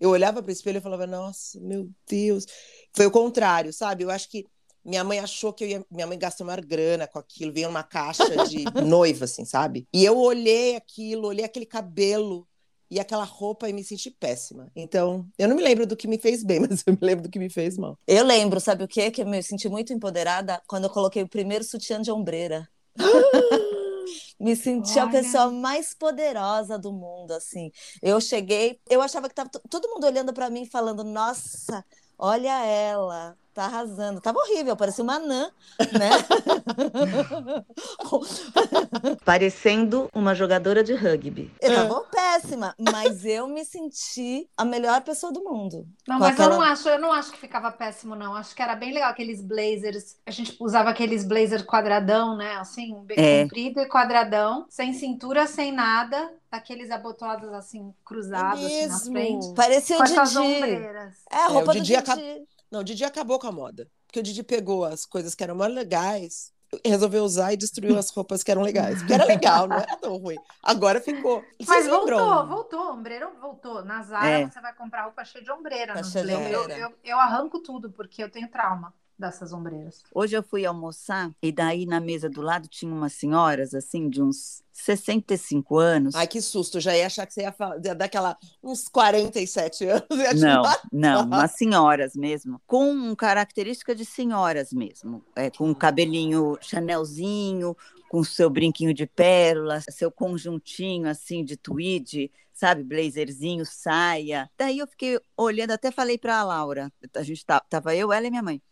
Eu 0.00 0.10
olhava 0.10 0.42
para 0.42 0.50
o 0.50 0.52
espelho 0.52 0.78
e 0.78 0.80
falava, 0.80 1.06
nossa, 1.06 1.60
meu 1.60 1.90
Deus. 2.08 2.46
Foi 2.92 3.06
o 3.06 3.10
contrário, 3.10 3.72
sabe? 3.72 4.04
Eu 4.04 4.10
acho 4.10 4.28
que 4.30 4.46
minha 4.84 5.04
mãe 5.04 5.18
achou 5.18 5.52
que 5.52 5.64
eu 5.64 5.68
ia. 5.68 5.86
Minha 5.90 6.06
mãe 6.06 6.18
gastou 6.18 6.46
maior 6.46 6.64
grana 6.64 7.06
com 7.06 7.18
aquilo, 7.18 7.52
veio 7.52 7.68
uma 7.68 7.82
caixa 7.82 8.24
de 8.46 8.64
noiva, 8.86 9.24
assim, 9.24 9.44
sabe? 9.44 9.86
E 9.92 10.04
eu 10.04 10.16
olhei 10.16 10.76
aquilo, 10.76 11.28
olhei 11.28 11.44
aquele 11.44 11.66
cabelo 11.66 12.48
e 12.90 12.98
aquela 12.98 13.24
roupa 13.24 13.68
e 13.68 13.72
me 13.72 13.84
senti 13.84 14.10
péssima. 14.10 14.70
Então, 14.74 15.26
eu 15.38 15.48
não 15.48 15.56
me 15.56 15.62
lembro 15.62 15.86
do 15.86 15.96
que 15.96 16.08
me 16.08 16.18
fez 16.18 16.42
bem, 16.42 16.60
mas 16.68 16.82
eu 16.86 16.92
me 16.92 16.98
lembro 17.00 17.24
do 17.24 17.30
que 17.30 17.38
me 17.38 17.50
fez 17.50 17.76
mal. 17.76 17.98
Eu 18.06 18.24
lembro, 18.24 18.60
sabe 18.60 18.84
o 18.84 18.88
quê? 18.88 19.10
Que 19.10 19.22
eu 19.22 19.26
me 19.26 19.42
senti 19.42 19.68
muito 19.68 19.92
empoderada 19.92 20.60
quando 20.66 20.84
eu 20.84 20.90
coloquei 20.90 21.22
o 21.22 21.28
primeiro 21.28 21.64
sutiã 21.64 22.00
de 22.00 22.10
ombreira. 22.10 22.68
Me 24.40 24.54
senti 24.54 24.98
a 24.98 25.02
Olha. 25.02 25.10
pessoa 25.12 25.50
mais 25.50 25.92
poderosa 25.94 26.78
do 26.78 26.92
mundo, 26.92 27.32
assim. 27.32 27.72
Eu 28.00 28.20
cheguei, 28.20 28.78
eu 28.88 29.02
achava 29.02 29.28
que 29.28 29.34
tava 29.34 29.50
to- 29.50 29.60
todo 29.68 29.88
mundo 29.88 30.04
olhando 30.06 30.32
para 30.32 30.48
mim 30.48 30.64
falando: 30.64 31.02
"Nossa, 31.02 31.84
olha 32.16 32.64
ela, 32.64 33.36
tá 33.52 33.64
arrasando". 33.64 34.20
Tava 34.20 34.38
horrível, 34.38 34.76
parecia 34.76 35.02
uma 35.02 35.16
anã, 35.16 35.50
né? 35.92 36.10
Parecendo 39.24 40.08
uma 40.14 40.34
jogadora 40.34 40.82
de 40.82 40.94
rugby. 40.94 41.50
Eu 41.60 41.74
tava 41.74 41.94
péssima, 42.40 42.74
mas 42.92 43.24
eu 43.24 43.46
me 43.46 43.64
senti 43.64 44.48
a 44.56 44.64
melhor 44.64 45.02
pessoa 45.02 45.32
do 45.32 45.42
mundo. 45.42 45.86
Não, 46.06 46.18
mas 46.18 46.32
aquela- 46.32 46.52
eu 46.54 46.58
não 46.58 46.62
acho, 46.62 46.88
eu 46.88 46.98
não 47.00 47.12
acho 47.12 47.32
que 47.32 47.38
ficava 47.38 47.70
péssimo, 47.70 48.14
não. 48.14 48.34
Acho 48.34 48.54
que 48.54 48.62
era 48.62 48.74
bem 48.74 48.92
legal 48.92 49.10
aqueles 49.10 49.42
blazers. 49.42 50.16
A 50.26 50.30
gente 50.30 50.56
usava 50.60 50.90
aqueles 50.90 51.24
blazer 51.24 51.64
quadradão, 51.66 52.36
né? 52.36 52.56
Assim, 52.56 53.02
bem 53.04 53.16
É. 53.18 53.42
comprido 53.42 53.80
e 53.80 53.86
quadradão, 53.88 54.66
sem 54.68 54.92
cintura, 54.94 55.46
sem 55.46 55.72
nada, 55.72 56.32
daqueles 56.50 56.90
abotoados 56.90 57.52
assim, 57.52 57.92
cruzados 58.04 58.64
assim, 58.64 58.86
na 58.86 58.98
frente. 58.98 59.54
Parecia 59.54 59.96
o 59.96 59.98
Com 59.98 60.04
essas 60.04 60.28
Didi. 60.30 60.38
ombreiras. 60.40 61.14
É 61.30 61.36
a 61.36 61.46
roupa 61.48 61.70
o 61.70 61.74
do 61.74 61.80
Didi 61.80 61.86
Didi. 61.88 61.96
acaba- 61.96 62.22
Não, 62.70 62.80
o 62.80 62.84
Didi 62.84 63.04
acabou 63.04 63.38
com 63.38 63.46
a 63.46 63.52
moda. 63.52 63.88
Porque 64.06 64.20
o 64.20 64.22
Didi 64.22 64.42
pegou 64.42 64.84
as 64.86 65.04
coisas 65.04 65.34
que 65.34 65.42
eram 65.44 65.54
mais 65.54 65.72
legais 65.72 66.50
resolveu 66.84 67.24
usar 67.24 67.52
e 67.52 67.56
destruiu 67.56 67.96
as 67.98 68.10
roupas 68.10 68.42
que 68.42 68.50
eram 68.50 68.62
legais. 68.62 68.98
Porque 68.98 69.12
era 69.14 69.24
legal, 69.24 69.66
não 69.66 69.76
era 69.76 69.96
tão 69.96 70.16
ruim. 70.16 70.36
Agora 70.62 71.00
ficou. 71.00 71.42
Mas 71.58 71.66
Vocês 71.68 71.86
voltou, 71.88 72.18
lembram? 72.18 72.48
voltou, 72.48 72.92
ombreira 72.92 73.30
voltou. 73.40 73.84
Na 73.84 74.02
Zara 74.02 74.28
É. 74.28 74.46
você 74.48 74.60
vai 74.60 74.74
comprar 74.74 75.04
roupa 75.04 75.24
cheia 75.24 75.44
de 75.44 75.50
ombreira. 75.50 75.94
Tá 75.94 76.02
não 76.02 76.08
cheia 76.08 76.24
de 76.24 76.32
sei. 76.32 76.54
eu, 76.54 76.60
ombreira. 76.62 76.82
eu, 76.82 76.94
eu 77.04 77.18
arranco 77.18 77.60
tudo, 77.60 77.90
porque 77.90 78.22
eu 78.22 78.30
tenho 78.30 78.48
trauma 78.48 78.92
dessas 79.18 79.52
ombreiras. 79.52 80.02
Hoje 80.14 80.36
eu 80.36 80.42
fui 80.42 80.64
almoçar 80.64 81.30
e 81.42 81.50
daí 81.50 81.84
na 81.84 82.00
mesa 82.00 82.28
do 82.28 82.40
lado 82.40 82.68
tinha 82.68 82.92
umas 82.92 83.12
senhoras, 83.14 83.74
assim, 83.74 84.08
de 84.08 84.22
uns 84.22 84.62
65 84.72 85.76
anos. 85.78 86.14
Ai, 86.14 86.26
que 86.26 86.40
susto. 86.40 86.78
Já 86.78 86.96
ia 86.96 87.06
achar 87.06 87.26
que 87.26 87.34
você 87.34 87.42
ia, 87.42 87.52
falar, 87.52 87.84
ia 87.84 87.94
dar 87.94 88.04
aquela, 88.04 88.38
uns 88.62 88.88
47 88.88 89.86
anos. 89.86 90.06
Ia 90.10 90.34
te 90.34 90.40
Não, 90.40 90.62
não, 90.92 91.24
umas 91.24 91.50
senhoras 91.52 92.14
mesmo, 92.14 92.60
com 92.66 93.14
característica 93.16 93.94
de 93.94 94.04
senhoras 94.04 94.72
mesmo, 94.72 95.24
é, 95.34 95.50
com 95.50 95.74
cabelinho 95.74 96.56
chanelzinho, 96.60 97.76
com 98.08 98.22
seu 98.22 98.48
brinquinho 98.48 98.94
de 98.94 99.06
pérolas, 99.06 99.84
seu 99.90 100.10
conjuntinho 100.10 101.08
assim 101.08 101.44
de 101.44 101.56
tweed, 101.56 102.30
sabe, 102.52 102.82
blazerzinho, 102.82 103.64
saia. 103.66 104.50
Daí 104.56 104.78
eu 104.78 104.86
fiquei 104.86 105.20
olhando, 105.36 105.72
até 105.72 105.90
falei 105.90 106.18
para 106.18 106.38
a 106.38 106.44
Laura, 106.44 106.92
a 107.14 107.22
gente 107.22 107.44
tá, 107.44 107.60
tava 107.60 107.94
eu, 107.94 108.12
ela 108.12 108.26
e 108.26 108.30
minha 108.30 108.42
mãe. 108.42 108.62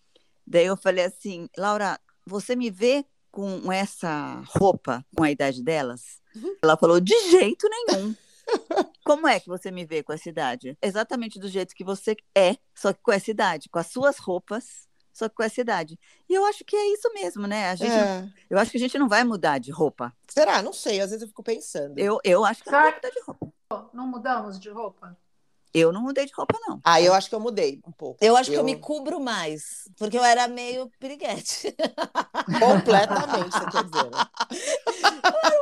Daí 0.46 0.66
eu 0.66 0.76
falei 0.76 1.04
assim, 1.04 1.48
Laura, 1.56 1.98
você 2.24 2.54
me 2.54 2.70
vê 2.70 3.04
com 3.30 3.70
essa 3.70 4.42
roupa 4.46 5.04
com 5.14 5.22
a 5.24 5.30
idade 5.30 5.62
delas? 5.62 6.20
Ela 6.62 6.76
falou, 6.76 7.00
de 7.00 7.14
jeito 7.30 7.68
nenhum. 7.68 8.14
Como 9.04 9.26
é 9.26 9.40
que 9.40 9.48
você 9.48 9.70
me 9.70 9.84
vê 9.84 10.02
com 10.02 10.12
essa 10.12 10.28
idade? 10.28 10.76
Exatamente 10.80 11.38
do 11.38 11.48
jeito 11.48 11.74
que 11.74 11.84
você 11.84 12.16
é, 12.36 12.56
só 12.74 12.92
que 12.92 13.00
com 13.02 13.12
essa 13.12 13.30
idade, 13.30 13.68
com 13.68 13.78
as 13.78 13.88
suas 13.88 14.18
roupas, 14.18 14.86
só 15.12 15.28
que 15.28 15.34
com 15.34 15.42
essa 15.42 15.60
idade. 15.60 15.98
E 16.28 16.34
eu 16.34 16.44
acho 16.44 16.64
que 16.64 16.76
é 16.76 16.92
isso 16.92 17.12
mesmo, 17.12 17.46
né? 17.46 17.70
A 17.70 17.74
gente, 17.74 17.90
É. 17.90 18.28
Eu 18.50 18.58
acho 18.58 18.70
que 18.70 18.76
a 18.76 18.80
gente 18.80 18.98
não 18.98 19.08
vai 19.08 19.24
mudar 19.24 19.58
de 19.58 19.70
roupa. 19.70 20.12
Será? 20.28 20.62
Não 20.62 20.72
sei. 20.72 21.00
Às 21.00 21.10
vezes 21.10 21.22
eu 21.22 21.28
fico 21.28 21.42
pensando. 21.42 21.98
Eu, 21.98 22.20
eu 22.22 22.44
acho 22.44 22.62
que 22.62 22.70
não 22.70 22.80
vai 22.80 22.94
mudar 22.94 23.10
de 23.10 23.20
roupa. 23.20 23.52
Não 23.94 24.06
mudamos 24.06 24.60
de 24.60 24.68
roupa? 24.70 25.16
Eu 25.78 25.92
não 25.92 26.00
mudei 26.00 26.24
de 26.24 26.32
roupa, 26.32 26.58
não. 26.66 26.80
Ah, 26.82 27.02
eu 27.02 27.12
acho 27.12 27.28
que 27.28 27.34
eu 27.34 27.40
mudei 27.40 27.80
um 27.86 27.92
pouco. 27.92 28.16
Eu 28.24 28.34
acho 28.34 28.50
que 28.50 28.56
eu 28.56 28.64
me 28.64 28.76
cubro 28.76 29.20
mais, 29.20 29.86
porque 29.98 30.16
eu 30.16 30.24
era 30.24 30.48
meio 30.48 30.90
piriguete. 30.98 31.76
Completamente, 32.58 33.52
você 33.52 33.66
quer 33.70 33.84
dizer, 33.84 34.10
né? 34.10 34.26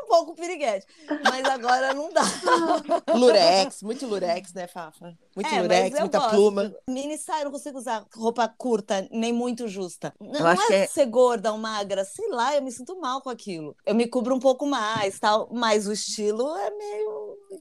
um 0.05 0.07
pouco 0.09 0.35
piriguete. 0.35 0.87
Mas 1.25 1.45
agora 1.49 1.93
não 1.95 2.13
dá. 2.13 2.23
Lurex, 3.15 3.83
muito 3.83 4.07
lurex, 4.07 4.53
né, 4.53 4.69
Fafa? 4.69 5.17
Muito 5.35 5.53
É, 5.53 5.61
lurex, 5.63 5.95
eu 5.95 6.01
muita 6.03 6.19
gosto. 6.19 6.31
pluma. 6.31 6.75
Mini 6.89 7.19
saia, 7.19 7.41
eu 7.41 7.45
não 7.47 7.53
consigo 7.53 7.79
usar 7.79 8.05
roupa 8.15 8.47
curta, 8.47 9.09
nem 9.11 9.33
muito 9.33 9.67
justa. 9.67 10.15
Não, 10.21 10.41
Eu 10.41 10.47
acho 10.47 10.63
é 10.63 10.67
que 10.67 10.73
é- 10.75 10.87
ser 10.87 11.07
gorda 11.07 11.51
ou 11.51 11.59
magra, 11.59 12.05
sei 12.05 12.29
lá, 12.29 12.55
eu 12.55 12.63
me 12.63 12.71
sinto 12.71 13.01
mal 13.01 13.21
com 13.21 13.31
aquilo. 13.31 13.75
Eu 13.85 13.95
me 13.95 14.07
cubro 14.07 14.35
um 14.35 14.39
pouco 14.41 14.65
mais, 14.67 15.19
tal, 15.19 15.49
mas 15.53 15.89
o 15.89 15.93
estilo 15.93 16.55
é 16.57 16.71
meio 16.71 17.14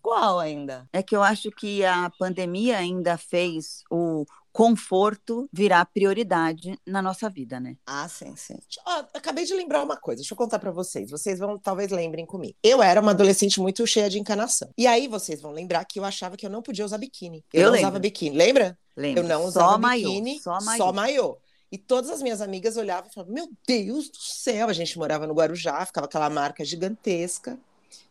igual 0.04 0.40
ainda. 0.40 0.88
É 0.92 1.02
que 1.02 1.16
eu 1.16 1.24
acho 1.24 1.50
que 1.52 1.84
a 1.86 2.10
pandemia 2.20 2.78
ainda 2.78 3.18
fez 3.18 3.84
o 3.90 4.26
conforto 4.52 5.50
virar 5.52 5.84
prioridade 5.86 6.78
na 6.86 7.02
nossa 7.02 7.28
vida, 7.30 7.60
né? 7.60 7.76
Ah, 7.88 8.08
sim, 8.08 8.36
sim. 8.36 8.56
Ó, 8.86 9.04
acabei 9.14 9.46
de 9.46 9.54
lembrar 9.56 9.82
uma 9.82 9.98
coisa, 9.98 10.20
deixa 10.22 10.34
eu 10.34 10.38
contar 10.38 10.60
pra 10.60 10.70
vocês. 10.72 11.10
Vocês 11.10 11.40
vão, 11.40 11.58
talvez 11.58 11.90
lembrem 11.90 12.26
comigo. 12.26 12.56
Eu 12.62 12.84
era 12.84 13.02
uma 13.02 13.12
adolescente 13.12 13.60
muito 13.60 13.86
cheia 13.88 14.10
de 14.10 14.20
encanação. 14.20 14.70
E 14.78 14.86
aí 14.86 15.08
vocês 15.08 15.42
vão 15.42 15.52
lembrar 15.52 15.84
que 15.86 16.00
eu 16.00 16.06
achava 16.06 16.38
que 16.38 16.46
eu 16.46 16.52
não 16.52 16.62
podia 16.62 16.86
usar 16.86 17.00
biquíni. 17.00 17.44
Eu, 17.52 17.62
Eu 17.62 17.66
não 17.68 17.72
lembro. 17.74 17.88
usava 17.88 18.00
biquíni. 18.00 18.36
Lembra? 18.38 18.78
Lembra? 18.96 19.24
Eu 19.24 19.28
não 19.28 19.46
usava 19.46 19.72
só 19.72 19.78
maiô, 19.80 20.08
biquíni, 20.10 20.40
só 20.40 20.60
maiô. 20.62 20.78
só 20.78 20.94
maiô. 20.94 21.38
E 21.72 21.78
todas 21.80 22.12
as 22.12 22.22
minhas 22.22 22.40
amigas 22.40 22.78
olhavam 22.78 23.10
e 23.10 23.14
falavam: 23.14 23.34
Meu 23.34 23.50
Deus 23.68 24.08
do 24.10 24.18
céu, 24.20 24.70
a 24.70 24.74
gente 24.74 24.96
morava 25.00 25.26
no 25.26 25.34
Guarujá, 25.34 25.84
ficava 25.84 26.06
aquela 26.06 26.30
marca 26.30 26.64
gigantesca. 26.64 27.58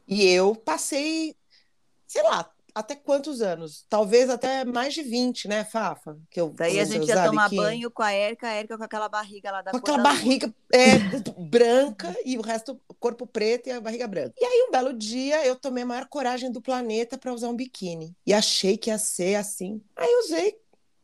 E 0.09 0.25
eu 0.27 0.57
passei, 0.57 1.37
sei 2.13 2.23
lá, 2.25 2.47
até 2.75 2.95
quantos 2.95 3.41
anos? 3.41 3.87
Talvez 3.89 4.29
até 4.29 4.67
mais 4.67 4.93
de 4.93 5.03
20, 5.03 5.49
né, 5.49 5.65
Fafa? 5.65 6.19
Que 6.31 6.39
eu 6.43 6.51
Daí 6.51 6.79
a 6.79 6.85
gente 6.85 7.09
ia 7.09 7.25
tomar 7.25 7.49
banho 7.49 7.91
com 7.91 8.03
a 8.03 8.13
Érica, 8.13 8.49
a 8.49 8.53
Érica 8.53 8.77
com 8.77 8.85
aquela 8.85 9.09
barriga 9.09 9.51
lá 9.51 9.63
da 9.63 9.71
Com 9.71 9.79
aquela 9.79 9.97
da 9.97 10.03
barriga 10.03 10.53
é, 10.71 10.99
branca 11.39 12.15
e 12.23 12.37
o 12.37 12.43
resto 12.43 12.79
corpo 13.01 13.27
preto 13.27 13.69
e 13.69 13.73
a 13.73 13.81
barriga 13.81 14.07
branca. 14.07 14.35
E 14.39 14.45
aí, 14.45 14.67
um 14.69 14.71
belo 14.71 14.93
dia, 14.93 15.45
eu 15.47 15.57
tomei 15.57 15.85
a 15.85 15.87
maior 15.87 16.07
coragem 16.07 16.53
do 16.53 16.61
planeta 16.61 17.17
para 17.17 17.33
usar 17.33 17.49
um 17.49 17.57
biquíni. 17.57 18.15
E 18.27 18.35
achei 18.35 18.77
que 18.77 18.91
ia 18.91 18.99
ser 18.99 19.37
assim. 19.37 19.81
Aí 19.97 20.15
usei. 20.25 20.59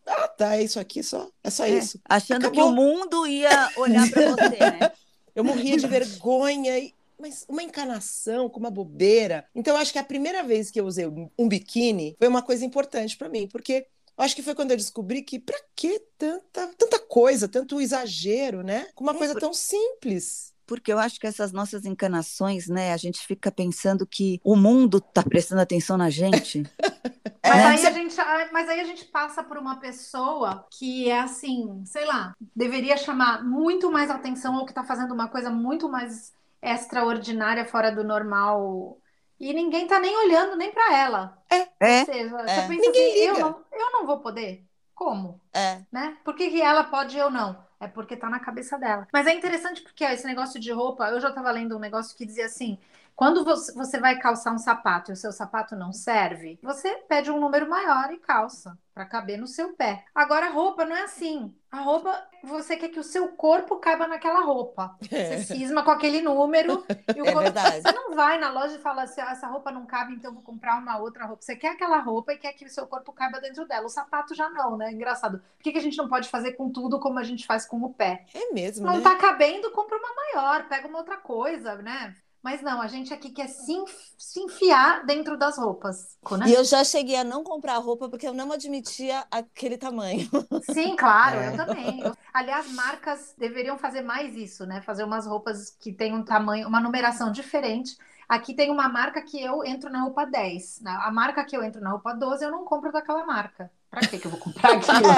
Ah, 0.06 0.28
tá, 0.28 0.56
é 0.56 0.62
isso 0.62 0.78
aqui 0.78 1.02
só. 1.02 1.30
É 1.42 1.48
só 1.48 1.64
É, 1.64 1.70
isso. 1.70 1.98
achando 2.06 2.50
que 2.50 2.60
Acabou. 2.60 2.70
o 2.70 2.74
mundo 2.74 3.26
ia 3.26 3.70
olhar 3.76 4.10
para 4.10 4.30
você, 4.30 4.58
né? 4.58 4.92
Eu 5.34 5.44
morria 5.44 5.76
de 5.76 5.86
vergonha. 5.88 6.78
E... 6.78 6.94
Mas 7.20 7.44
uma 7.48 7.62
encanação 7.62 8.48
com 8.48 8.60
uma 8.60 8.70
bobeira. 8.70 9.44
Então, 9.54 9.74
eu 9.74 9.80
acho 9.80 9.92
que 9.92 9.98
a 9.98 10.04
primeira 10.04 10.42
vez 10.42 10.70
que 10.70 10.80
eu 10.80 10.86
usei 10.86 11.06
um 11.06 11.48
biquíni 11.48 12.14
foi 12.18 12.28
uma 12.28 12.42
coisa 12.42 12.64
importante 12.64 13.16
para 13.16 13.28
mim, 13.28 13.48
porque 13.50 13.86
eu 14.16 14.24
acho 14.24 14.34
que 14.36 14.42
foi 14.42 14.54
quando 14.54 14.70
eu 14.72 14.76
descobri 14.76 15.22
que 15.22 15.38
pra 15.38 15.58
que 15.74 16.00
tanta, 16.16 16.68
tanta 16.76 16.98
coisa, 17.00 17.48
tanto 17.48 17.80
exagero, 17.80 18.62
né? 18.62 18.86
Com 18.94 19.04
uma 19.04 19.14
É, 19.14 19.18
coisa 19.18 19.32
por- 19.34 19.40
tão 19.40 19.52
simples. 19.54 20.52
Porque 20.66 20.92
eu 20.92 20.98
acho 20.98 21.18
que 21.18 21.26
essas 21.26 21.50
nossas 21.50 21.86
encanações, 21.86 22.68
né? 22.68 22.92
A 22.92 22.96
gente 22.98 23.20
fica 23.26 23.50
pensando 23.50 24.06
que 24.06 24.38
o 24.44 24.54
mundo 24.54 25.00
tá 25.00 25.22
prestando 25.22 25.62
atenção 25.62 25.96
na 25.96 26.10
gente. 26.10 26.62
Mas, 27.42 27.58
É. 27.58 27.64
aí 27.64 27.86
a 27.86 27.90
gente, 27.92 28.20
ah, 28.20 28.48
mas 28.52 28.68
aí 28.68 28.80
a 28.80 28.84
gente 28.84 29.06
passa 29.06 29.42
por 29.42 29.56
uma 29.56 29.76
pessoa 29.80 30.66
que 30.70 31.08
é 31.08 31.20
assim, 31.20 31.82
sei 31.86 32.04
lá, 32.04 32.34
deveria 32.54 32.96
chamar 32.96 33.42
muito 33.44 33.90
mais 33.90 34.10
atenção 34.10 34.56
ou 34.56 34.64
que 34.66 34.72
está 34.72 34.84
fazendo 34.84 35.14
uma 35.14 35.28
coisa 35.28 35.48
muito 35.48 35.88
mais 35.88 36.32
extraordinária, 36.62 37.64
fora 37.64 37.90
do 37.90 38.04
normal. 38.04 38.98
E 39.38 39.52
ninguém 39.52 39.86
tá 39.86 39.98
nem 40.00 40.16
olhando 40.16 40.56
nem 40.56 40.72
para 40.72 40.96
ela. 40.96 41.38
É, 41.50 41.60
Ou 42.00 42.04
seja, 42.06 42.36
É. 42.40 42.62
você 42.62 42.68
pensa 42.68 42.68
Ninguém 42.68 43.10
assim, 43.12 43.20
eu 43.20 43.34
liga. 43.34 43.44
não, 43.44 43.64
eu 43.72 43.92
não 43.92 44.06
vou 44.06 44.20
poder. 44.20 44.64
Como? 44.94 45.40
É. 45.54 45.80
né? 45.92 46.16
Por 46.24 46.34
que, 46.34 46.50
que 46.50 46.60
ela 46.60 46.82
pode 46.84 47.16
e 47.16 47.20
eu 47.20 47.30
não? 47.30 47.66
É 47.80 47.86
porque 47.86 48.16
tá 48.16 48.28
na 48.28 48.40
cabeça 48.40 48.76
dela. 48.76 49.06
Mas 49.12 49.28
é 49.28 49.32
interessante 49.32 49.80
porque 49.82 50.04
ó, 50.04 50.08
esse 50.08 50.26
negócio 50.26 50.58
de 50.58 50.72
roupa, 50.72 51.08
eu 51.10 51.20
já 51.20 51.30
tava 51.30 51.50
lendo 51.52 51.76
um 51.76 51.80
negócio 51.80 52.16
que 52.16 52.26
dizia 52.26 52.46
assim: 52.46 52.76
quando 53.14 53.44
você, 53.44 54.00
vai 54.00 54.18
calçar 54.18 54.52
um 54.52 54.58
sapato 54.58 55.12
e 55.12 55.14
o 55.14 55.16
seu 55.16 55.30
sapato 55.30 55.76
não 55.76 55.92
serve, 55.92 56.58
você 56.60 56.96
pede 57.08 57.30
um 57.30 57.38
número 57.38 57.68
maior 57.70 58.12
e 58.12 58.18
calça 58.18 58.76
para 58.92 59.06
caber 59.06 59.38
no 59.38 59.46
seu 59.46 59.74
pé. 59.74 60.04
Agora 60.12 60.46
a 60.46 60.50
roupa 60.50 60.84
não 60.84 60.96
é 60.96 61.02
assim. 61.02 61.54
A 61.70 61.80
roupa, 61.82 62.26
você 62.42 62.78
quer 62.78 62.88
que 62.88 62.98
o 62.98 63.04
seu 63.04 63.28
corpo 63.28 63.76
caiba 63.76 64.06
naquela 64.08 64.40
roupa. 64.40 64.96
Você 65.02 65.38
cisma 65.44 65.82
com 65.82 65.90
aquele 65.90 66.22
número 66.22 66.82
e 67.14 67.20
o 67.20 67.26
É 67.26 67.32
corpo. 67.32 67.40
verdade. 67.40 67.82
Você 67.82 67.92
não 67.92 68.14
vai 68.14 68.38
na 68.38 68.50
loja 68.50 68.76
e 68.76 68.78
fala 68.78 69.02
assim: 69.02 69.20
ah, 69.20 69.32
essa 69.32 69.46
roupa 69.46 69.70
não 69.70 69.84
cabe, 69.84 70.14
então 70.14 70.30
eu 70.30 70.34
vou 70.34 70.42
comprar 70.42 70.78
uma 70.78 70.98
outra 70.98 71.26
roupa. 71.26 71.42
Você 71.42 71.54
quer 71.54 71.72
aquela 71.72 71.98
roupa 71.98 72.32
e 72.32 72.38
quer 72.38 72.54
que 72.54 72.64
o 72.64 72.70
seu 72.70 72.86
corpo 72.86 73.12
caiba 73.12 73.38
dentro 73.38 73.66
dela. 73.66 73.84
O 73.86 73.90
sapato 73.90 74.34
já 74.34 74.48
não, 74.48 74.78
né? 74.78 74.90
Engraçado. 74.90 75.38
Por 75.56 75.62
que, 75.62 75.72
que 75.72 75.78
a 75.78 75.82
gente 75.82 75.98
não 75.98 76.08
pode 76.08 76.28
fazer 76.30 76.52
com 76.52 76.70
tudo 76.72 76.98
como 76.98 77.18
a 77.18 77.22
gente 77.24 77.46
faz 77.46 77.66
com 77.66 77.76
o 77.82 77.92
pé? 77.92 78.24
É 78.34 78.50
mesmo, 78.54 78.86
Não 78.86 78.96
né? 78.96 79.02
tá 79.02 79.16
cabendo, 79.16 79.70
compra 79.72 79.98
uma 79.98 80.14
maior, 80.14 80.68
pega 80.68 80.88
uma 80.88 80.98
outra 80.98 81.18
coisa, 81.18 81.74
né? 81.76 82.16
Mas 82.42 82.62
não, 82.62 82.80
a 82.80 82.86
gente 82.86 83.12
aqui 83.12 83.30
quer 83.30 83.48
se, 83.48 83.72
enf- 83.72 84.12
se 84.16 84.40
enfiar 84.40 85.04
dentro 85.04 85.36
das 85.36 85.58
roupas. 85.58 86.16
Né? 86.38 86.48
E 86.48 86.54
eu 86.54 86.64
já 86.64 86.84
cheguei 86.84 87.16
a 87.16 87.24
não 87.24 87.42
comprar 87.42 87.76
roupa 87.78 88.08
porque 88.08 88.26
eu 88.26 88.32
não 88.34 88.52
admitia 88.52 89.26
aquele 89.30 89.76
tamanho. 89.76 90.28
Sim, 90.70 90.96
claro, 90.96 91.38
É. 91.40 91.48
eu 91.48 91.56
também. 91.56 92.00
Aliás, 92.32 92.70
marcas 92.72 93.34
deveriam 93.36 93.76
fazer 93.78 94.02
mais 94.02 94.36
isso, 94.36 94.64
né? 94.66 94.80
Fazer 94.82 95.04
umas 95.04 95.26
roupas 95.26 95.70
que 95.70 95.92
tenham 95.92 96.18
um 96.18 96.24
tamanho, 96.24 96.68
uma 96.68 96.80
numeração 96.80 97.32
diferente. 97.32 97.96
Aqui 98.28 98.54
tem 98.54 98.70
uma 98.70 98.88
marca 98.88 99.22
que 99.22 99.40
eu 99.42 99.64
entro 99.64 99.90
na 99.90 100.02
roupa 100.02 100.24
10. 100.26 100.80
né? 100.82 100.96
A 101.02 101.10
marca 101.10 101.44
que 101.44 101.56
eu 101.56 101.62
entro 101.62 101.80
na 101.80 101.90
roupa 101.90 102.12
12, 102.14 102.44
eu 102.44 102.50
não 102.50 102.64
compro 102.64 102.92
daquela 102.92 103.24
marca. 103.26 103.70
Pra 103.90 104.00
que 104.02 104.18
que 104.18 104.26
eu 104.26 104.30
vou 104.30 104.38
comprar 104.40 104.72
aquilo? 104.76 105.08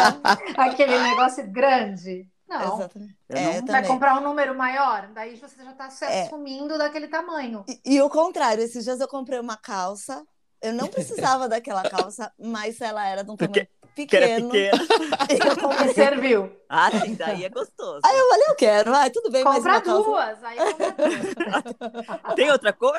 Aquele 0.57 0.99
negócio 0.99 1.47
grande? 1.50 2.29
Não. 2.50 2.75
Exatamente. 2.75 3.16
Eu 3.28 3.37
É, 3.37 3.42
não- 3.45 3.52
Vai 3.52 3.62
também. 3.62 3.85
comprar 3.87 4.19
um 4.19 4.21
número 4.23 4.54
maior? 4.57 5.07
Daí 5.14 5.37
você 5.37 5.64
já 5.64 5.73
tá 5.73 5.88
se 5.88 6.04
É. 6.04 6.25
assumindo 6.25 6.76
daquele 6.76 7.07
tamanho. 7.07 7.64
E, 7.69 7.80
e 7.97 8.02
o 8.02 8.11
contrário, 8.11 8.62
esses 8.62 8.83
dias 8.85 8.99
eu 9.00 9.07
comprei 9.09 9.38
uma 9.38 9.57
calça. 9.57 10.25
Eu 10.61 10.73
não 10.75 10.88
precisava 11.38 11.49
daquela 11.49 11.88
calça, 11.88 12.30
mas 12.38 12.80
ela 12.80 13.07
era 13.07 13.23
de 13.23 13.30
um 13.30 13.37
tamanho 13.37 13.66
que 13.95 14.16
era 14.16 14.26
pequeno. 14.26 14.50
E 15.90 15.95
serviu. 15.95 16.50
Ah, 16.69 16.90
sim, 16.90 17.14
daí 17.14 17.45
é 17.45 17.49
gostoso. 17.49 18.00
Aí 18.04 18.16
eu 18.19 18.28
falei, 18.28 18.45
eu 18.49 18.54
quero, 18.57 18.90
vai, 18.90 19.11
tudo 19.11 19.30
bem, 19.30 19.45
mas 19.45 19.57
Compra 19.57 19.80
duas. 19.80 20.45
Aí 20.45 20.57
compra. 20.59 22.35
Tem 22.37 22.50
outra 22.50 22.73
cor? 22.73 22.99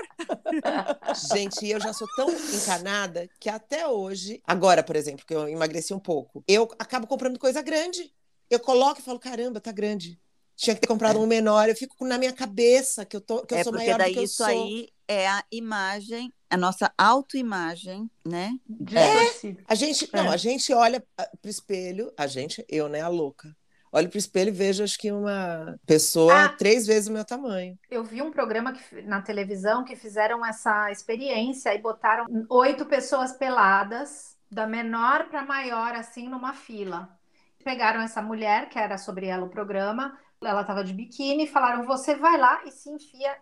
Gente, 1.33 1.67
eu 1.67 1.79
já 1.79 1.93
sou 1.93 2.07
tão 2.15 2.29
encanada 2.29 3.27
que 3.39 3.49
até 3.49 3.87
hoje, 3.87 4.41
agora, 4.45 4.83
por 4.83 4.95
exemplo, 4.95 5.25
que 5.25 5.33
eu 5.33 5.47
emagreci 5.47 5.93
um 5.93 5.99
pouco, 5.99 6.43
eu 6.47 6.69
acabo 6.79 7.07
comprando 7.07 7.37
coisa 7.39 7.61
grande. 7.61 8.11
Eu 8.51 8.59
coloco 8.59 8.99
e 8.99 9.03
falo, 9.03 9.19
caramba, 9.19 9.59
tá 9.61 9.71
grande. 9.71 10.19
Tinha 10.55 10.75
que 10.75 10.81
ter 10.81 10.87
comprado 10.87 11.19
um 11.19 11.25
menor. 11.25 11.69
Eu 11.69 11.75
fico 11.75 12.05
na 12.05 12.17
minha 12.17 12.33
cabeça 12.33 13.05
que 13.05 13.15
eu, 13.15 13.21
tô, 13.21 13.45
que 13.45 13.53
eu 13.53 13.57
é 13.57 13.63
sou 13.63 13.71
porque 13.71 13.85
maior 13.85 13.97
do 13.97 14.03
daí 14.03 14.13
que 14.13 14.19
eu 14.19 14.23
isso 14.23 14.35
sou. 14.35 14.45
aí 14.45 14.89
é 15.07 15.27
a 15.27 15.43
imagem, 15.51 16.31
a 16.49 16.57
nossa 16.57 16.93
autoimagem, 16.97 18.09
né? 18.25 18.51
Distorcido. 18.67 19.63
A 19.67 19.73
gente, 19.75 20.09
É. 20.11 20.17
não, 20.17 20.29
a 20.29 20.37
gente 20.37 20.71
olha 20.73 21.03
ah, 21.17 21.29
pro 21.41 21.49
espelho, 21.49 22.13
a 22.17 22.27
gente, 22.27 22.63
eu, 22.69 22.87
né, 22.89 23.01
a 23.01 23.07
louca. 23.07 23.55
olho 23.91 24.07
pro 24.09 24.17
espelho 24.19 24.49
e 24.49 24.51
vejo, 24.51 24.83
acho 24.83 24.97
que 24.99 25.11
uma 25.11 25.77
pessoa 25.85 26.45
Ah. 26.45 26.49
três 26.49 26.85
vezes 26.85 27.09
o 27.09 27.11
meu 27.11 27.25
tamanho. 27.25 27.77
Eu 27.89 28.03
vi 28.03 28.21
um 28.21 28.31
programa 28.31 28.71
que, 28.73 29.01
na 29.01 29.21
televisão 29.21 29.83
que 29.83 29.95
fizeram 29.95 30.45
essa 30.45 30.91
experiência 30.91 31.73
e 31.73 31.77
botaram 31.81 32.25
oito 32.49 32.85
pessoas 32.85 33.33
peladas, 33.33 34.37
da 34.49 34.67
menor 34.67 35.27
para 35.29 35.43
maior, 35.45 35.93
assim, 35.95 36.27
numa 36.29 36.53
fila. 36.53 37.17
Pegaram 37.61 38.01
essa 38.01 38.21
mulher, 38.21 38.69
que 38.69 38.77
era 38.79 38.97
sobre 38.97 39.27
ela 39.27 39.45
o 39.45 39.49
programa, 39.49 40.17
ela 40.43 40.61
estava 40.61 40.83
de 40.83 40.93
biquíni, 40.93 41.47
falaram: 41.47 41.83
você 41.83 42.15
vai 42.15 42.37
lá 42.37 42.61
e 42.65 42.71
se 42.71 42.89
enfia 42.89 43.35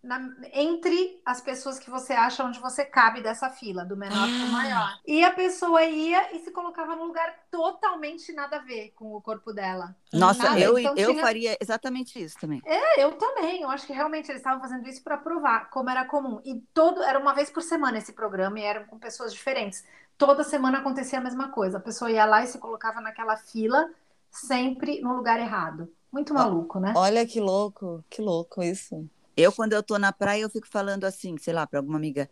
na- 0.00 0.32
entre 0.52 1.20
as 1.26 1.40
pessoas 1.40 1.76
que 1.76 1.90
você 1.90 2.12
acha 2.12 2.44
onde 2.44 2.60
você 2.60 2.84
cabe 2.84 3.20
dessa 3.20 3.50
fila, 3.50 3.84
do 3.84 3.96
menor 3.96 4.14
para 4.28 4.46
o 4.48 4.52
maior. 4.52 4.90
E 5.04 5.24
a 5.24 5.32
pessoa 5.32 5.82
ia 5.82 6.36
e 6.36 6.38
se 6.38 6.52
colocava 6.52 6.94
num 6.94 7.06
lugar 7.06 7.34
totalmente 7.50 8.32
nada 8.32 8.56
a 8.58 8.60
ver 8.60 8.92
com 8.94 9.12
o 9.12 9.20
corpo 9.20 9.52
dela. 9.52 9.96
Nossa, 10.12 10.44
Nada, 10.44 10.60
eu, 10.60 10.78
então 10.78 10.94
eu 10.96 11.10
tinha- 11.10 11.20
faria 11.22 11.58
exatamente 11.60 12.22
isso 12.22 12.38
também. 12.38 12.62
É, 12.64 13.02
eu 13.02 13.12
também. 13.18 13.62
Eu 13.62 13.70
acho 13.70 13.86
que 13.88 13.92
realmente 13.92 14.30
eles 14.30 14.40
estavam 14.40 14.60
fazendo 14.60 14.88
isso 14.88 15.02
para 15.02 15.16
provar 15.16 15.68
como 15.70 15.90
era 15.90 16.04
comum. 16.04 16.40
E 16.44 16.60
todo 16.72 17.02
era 17.02 17.18
uma 17.18 17.34
vez 17.34 17.50
por 17.50 17.62
semana 17.62 17.98
esse 17.98 18.12
programa 18.12 18.60
e 18.60 18.62
eram 18.62 18.84
com 18.86 18.98
pessoas 19.00 19.32
diferentes. 19.34 19.84
Toda 20.18 20.42
semana 20.42 20.78
acontecia 20.78 21.18
a 21.18 21.22
mesma 21.22 21.48
coisa. 21.50 21.78
A 21.78 21.80
pessoa 21.80 22.10
ia 22.10 22.26
lá 22.26 22.42
e 22.42 22.46
se 22.48 22.58
colocava 22.58 23.00
naquela 23.00 23.36
fila, 23.36 23.88
sempre 24.30 25.00
no 25.00 25.14
lugar 25.16 25.38
errado. 25.38 25.88
Muito 26.12 26.34
maluco, 26.34 26.80
né? 26.80 26.92
Olha 26.96 27.24
que 27.24 27.40
louco, 27.40 28.04
que 28.10 28.20
louco 28.20 28.62
isso. 28.62 29.08
Eu, 29.36 29.52
quando 29.52 29.74
eu 29.74 29.82
tô 29.82 29.96
na 29.98 30.12
praia, 30.12 30.42
eu 30.42 30.50
fico 30.50 30.66
falando 30.66 31.04
assim, 31.04 31.38
sei 31.38 31.54
lá, 31.54 31.66
para 31.66 31.78
alguma 31.78 31.96
amiga, 31.96 32.28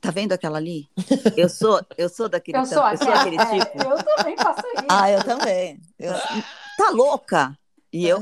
tá 0.00 0.12
vendo 0.12 0.32
aquela 0.32 0.58
ali? 0.58 0.88
Eu 1.36 1.48
sou, 1.48 1.80
eu 1.98 2.08
sou 2.08 2.28
daquele, 2.28 2.58
Eu 2.58 2.64
sou 2.66 2.86
eu 2.88 2.96
sou 2.96 3.08
aquela. 3.08 3.20
aquele 3.22 3.36
É, 3.40 3.64
tipo. 3.64 3.82
eu 3.82 4.04
também 4.04 4.36
faço 4.36 4.60
isso. 4.60 4.86
Ah, 4.88 5.10
eu 5.10 5.24
também. 5.24 5.80
Eu... 5.98 6.12
Tá 6.76 6.90
louca? 6.90 7.58
E 7.92 8.06
eu, 8.06 8.20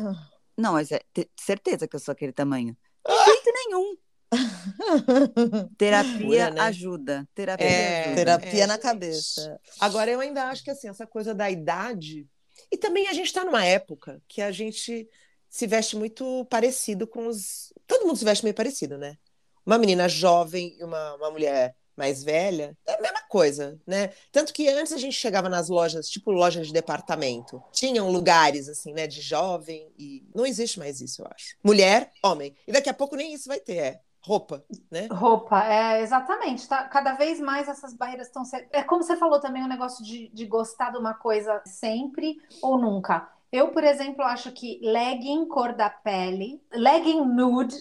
não, 0.56 0.72
mas 0.74 0.90
é 0.92 1.00
te- 1.12 1.30
certeza 1.38 1.86
que 1.86 1.94
eu 1.94 2.00
sou 2.00 2.12
aquele 2.12 2.32
tamanho. 2.32 2.74
De 3.06 3.24
jeito 3.24 3.52
nenhum. 3.54 3.96
Terapia 5.76 6.50
né? 6.50 6.60
ajuda. 6.62 7.28
Terapia 7.34 7.66
É, 7.66 8.00
ajuda. 8.04 8.16
Terapia 8.16 8.64
É, 8.64 8.66
na 8.66 8.78
cabeça. 8.78 9.60
Agora, 9.78 10.10
eu 10.10 10.20
ainda 10.20 10.44
acho 10.48 10.64
que 10.64 10.70
assim, 10.70 10.88
essa 10.88 11.06
coisa 11.06 11.34
da 11.34 11.50
idade. 11.50 12.26
E 12.70 12.76
também 12.76 13.08
a 13.08 13.12
gente 13.12 13.26
está 13.26 13.44
numa 13.44 13.64
época 13.64 14.20
que 14.26 14.40
a 14.40 14.50
gente 14.50 15.08
se 15.48 15.66
veste 15.66 15.96
muito 15.96 16.46
parecido 16.46 17.06
com 17.06 17.26
os. 17.26 17.72
Todo 17.86 18.06
mundo 18.06 18.16
se 18.16 18.24
veste 18.24 18.44
meio 18.44 18.54
parecido, 18.54 18.96
né? 18.96 19.16
Uma 19.64 19.78
menina 19.78 20.08
jovem 20.08 20.76
e 20.78 20.84
uma, 20.84 21.14
uma 21.14 21.30
mulher 21.30 21.76
mais 21.94 22.22
velha, 22.24 22.76
é 22.86 22.94
a 22.94 23.00
mesma 23.00 23.20
coisa, 23.28 23.78
né? 23.86 24.12
Tanto 24.30 24.52
que 24.52 24.66
antes 24.68 24.92
a 24.92 24.96
gente 24.96 25.14
chegava 25.14 25.48
nas 25.48 25.68
lojas, 25.68 26.08
tipo 26.08 26.30
lojas 26.30 26.66
de 26.66 26.72
departamento, 26.72 27.62
tinham 27.70 28.10
lugares 28.10 28.68
assim, 28.68 28.92
né, 28.92 29.06
de 29.06 29.20
jovem 29.20 29.92
e 29.98 30.26
não 30.34 30.46
existe 30.46 30.78
mais 30.78 31.00
isso, 31.00 31.22
eu 31.22 31.26
acho. 31.32 31.54
Mulher, 31.62 32.10
homem. 32.22 32.56
E 32.66 32.72
daqui 32.72 32.88
a 32.88 32.94
pouco 32.94 33.14
nem 33.14 33.34
isso 33.34 33.46
vai 33.46 33.60
ter, 33.60 33.76
é 33.76 34.00
roupa, 34.24 34.64
né? 34.90 35.08
Roupa, 35.10 35.64
é 35.64 36.00
exatamente. 36.00 36.68
Tá, 36.68 36.84
cada 36.84 37.14
vez 37.14 37.40
mais 37.40 37.68
essas 37.68 37.92
barreiras 37.94 38.28
estão 38.28 38.44
sendo. 38.44 38.66
É 38.72 38.82
como 38.82 39.02
você 39.02 39.16
falou 39.16 39.40
também, 39.40 39.62
o 39.64 39.68
negócio 39.68 40.04
de, 40.04 40.28
de 40.28 40.46
gostar 40.46 40.90
de 40.90 40.98
uma 40.98 41.14
coisa 41.14 41.60
sempre 41.66 42.36
ou 42.62 42.78
nunca. 42.78 43.28
Eu, 43.50 43.68
por 43.68 43.84
exemplo, 43.84 44.24
acho 44.24 44.50
que 44.52 44.80
legging 44.82 45.46
cor 45.46 45.74
da 45.74 45.90
pele, 45.90 46.62
legging 46.72 47.20
nude, 47.26 47.76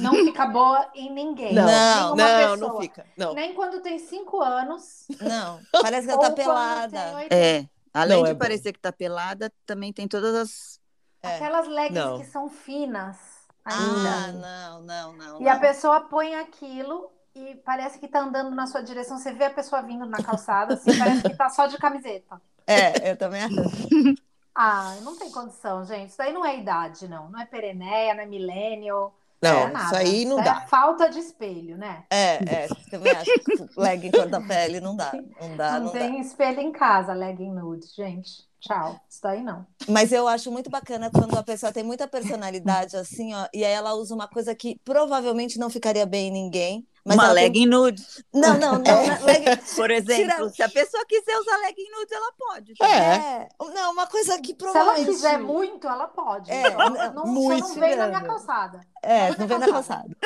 não 0.00 0.12
fica 0.24 0.46
boa 0.46 0.90
em 0.94 1.12
ninguém. 1.12 1.54
Não, 1.54 2.16
Não, 2.16 2.26
pessoa. 2.26 2.56
não 2.56 2.80
fica. 2.80 3.06
Não. 3.16 3.34
Nem 3.34 3.54
quando 3.54 3.80
tem 3.80 3.98
cinco 3.98 4.40
anos. 4.40 5.06
Não, 5.20 5.60
parece 5.82 6.06
que 6.06 6.12
ela 6.12 6.20
tá 6.22 6.32
pelada. 6.32 7.14
80. 7.16 7.34
É, 7.34 7.68
além 7.92 8.16
Não, 8.18 8.24
de 8.24 8.30
é 8.30 8.34
bom. 8.34 8.38
parecer 8.40 8.72
que 8.72 8.80
tá 8.80 8.90
pelada, 8.90 9.52
também 9.66 9.92
tem 9.92 10.08
todas 10.08 10.34
as. 10.34 10.80
É. 11.22 11.36
Aquelas 11.36 11.68
leggings 11.68 12.04
Não. 12.04 12.18
que 12.18 12.26
são 12.26 12.48
finas 12.48 13.16
Ah, 13.64 14.26
ainda. 14.26 14.32
não, 14.32 14.82
não, 14.82 15.12
não. 15.16 15.42
E 15.42 15.48
a 15.48 15.54
não. 15.54 15.60
pessoa 15.60 16.00
põe 16.02 16.34
aquilo 16.34 17.10
e 17.34 17.54
parece 17.64 17.98
que 17.98 18.08
tá 18.08 18.20
andando 18.20 18.50
na 18.54 18.66
sua 18.66 18.82
direção. 18.82 19.18
Você 19.18 19.32
vê 19.32 19.44
a 19.44 19.50
pessoa 19.50 19.82
vindo 19.82 20.06
na 20.06 20.22
calçada, 20.22 20.74
assim, 20.74 20.96
parece 20.98 21.22
que 21.22 21.34
tá 21.34 21.48
só 21.48 21.66
de 21.66 21.78
camiseta. 21.78 22.40
É, 22.66 23.10
eu 23.10 23.16
também 23.16 23.42
acho. 23.42 23.54
Ah, 24.56 25.00
não 25.02 25.18
tem 25.18 25.32
condição, 25.32 25.84
gente. 25.84 26.10
Isso 26.10 26.18
daí 26.18 26.32
não 26.32 26.46
é 26.46 26.56
idade, 26.56 27.08
não. 27.08 27.28
Não 27.28 27.40
é 27.40 27.44
pereneia, 27.44 28.14
não 28.14 28.22
é 28.22 28.26
millennial. 28.26 29.12
Não, 29.42 29.66
é 29.68 29.70
nada. 29.70 29.84
isso 29.86 29.96
aí 29.96 30.24
não 30.24 30.36
Isso 30.36 30.44
dá. 30.44 30.62
É 30.64 30.66
falta 30.68 31.10
de 31.10 31.18
espelho, 31.18 31.76
né? 31.76 32.06
É, 32.08 32.64
é, 32.64 32.68
também 32.88 33.12
acho 33.16 33.40
que 33.40 33.68
legging 33.76 34.12
cor 34.12 34.28
da 34.28 34.40
pele 34.40 34.80
não 34.80 34.96
dá. 34.96 35.20
Não 35.40 35.56
dá, 35.56 35.80
não, 35.80 35.86
não 35.86 35.92
dá. 35.92 35.98
tem 35.98 36.20
espelho 36.20 36.60
em 36.60 36.70
casa, 36.72 37.12
legging 37.12 37.52
nude, 37.52 37.86
gente. 37.88 38.48
Tchau. 38.66 38.98
Isso 39.08 39.20
daí 39.22 39.42
não. 39.42 39.66
Mas 39.88 40.10
eu 40.12 40.26
acho 40.26 40.50
muito 40.50 40.70
bacana 40.70 41.10
quando 41.10 41.36
a 41.36 41.42
pessoa 41.42 41.70
tem 41.72 41.82
muita 41.84 42.08
personalidade, 42.08 42.96
assim, 42.96 43.34
ó, 43.34 43.46
e 43.52 43.64
aí 43.64 43.72
ela 43.72 43.94
usa 43.94 44.14
uma 44.14 44.26
coisa 44.28 44.54
que 44.54 44.80
provavelmente 44.84 45.58
não 45.58 45.68
ficaria 45.70 46.06
bem 46.06 46.28
em 46.28 46.32
ninguém. 46.32 46.88
Mas 47.06 47.16
uma 47.18 47.24
ela 47.26 47.34
tem- 47.34 47.42
legging 47.44 47.66
nude. 47.66 48.02
Não, 48.32 48.56
não, 48.58 48.72
não. 48.78 48.80
né? 48.80 49.18
Legging- 49.22 49.76
Por 49.76 49.90
exemplo, 49.90 50.24
Tira- 50.24 50.48
se 50.48 50.62
a 50.62 50.68
pessoa 50.70 51.04
quiser 51.06 51.36
usar 51.38 51.58
legging 51.58 51.90
nude, 51.90 52.14
ela 52.14 52.32
pode. 52.38 52.74
tá? 52.76 52.88
É. 52.88 53.48
Não, 53.74 53.92
uma 53.92 54.06
coisa 54.06 54.38
que 54.40 54.52
Se 54.52 54.56
ela 54.64 54.72
provavelmente. 54.72 55.10
quiser 55.10 55.38
muito, 55.38 55.86
ela 55.86 56.08
pode. 56.08 56.50
É, 56.50 56.70
não, 56.74 57.12
não, 57.12 57.26
muito 57.26 57.66
só 57.68 57.74
não 57.74 57.80
vem 57.80 57.94
na 57.96 58.06
minha 58.06 58.20
grande. 58.20 58.26
calçada. 58.26 58.80
É, 59.04 59.30
Não 59.30 59.36
não 59.38 59.46
vem 59.46 59.58
na 59.58 59.68
calçada. 59.68 60.16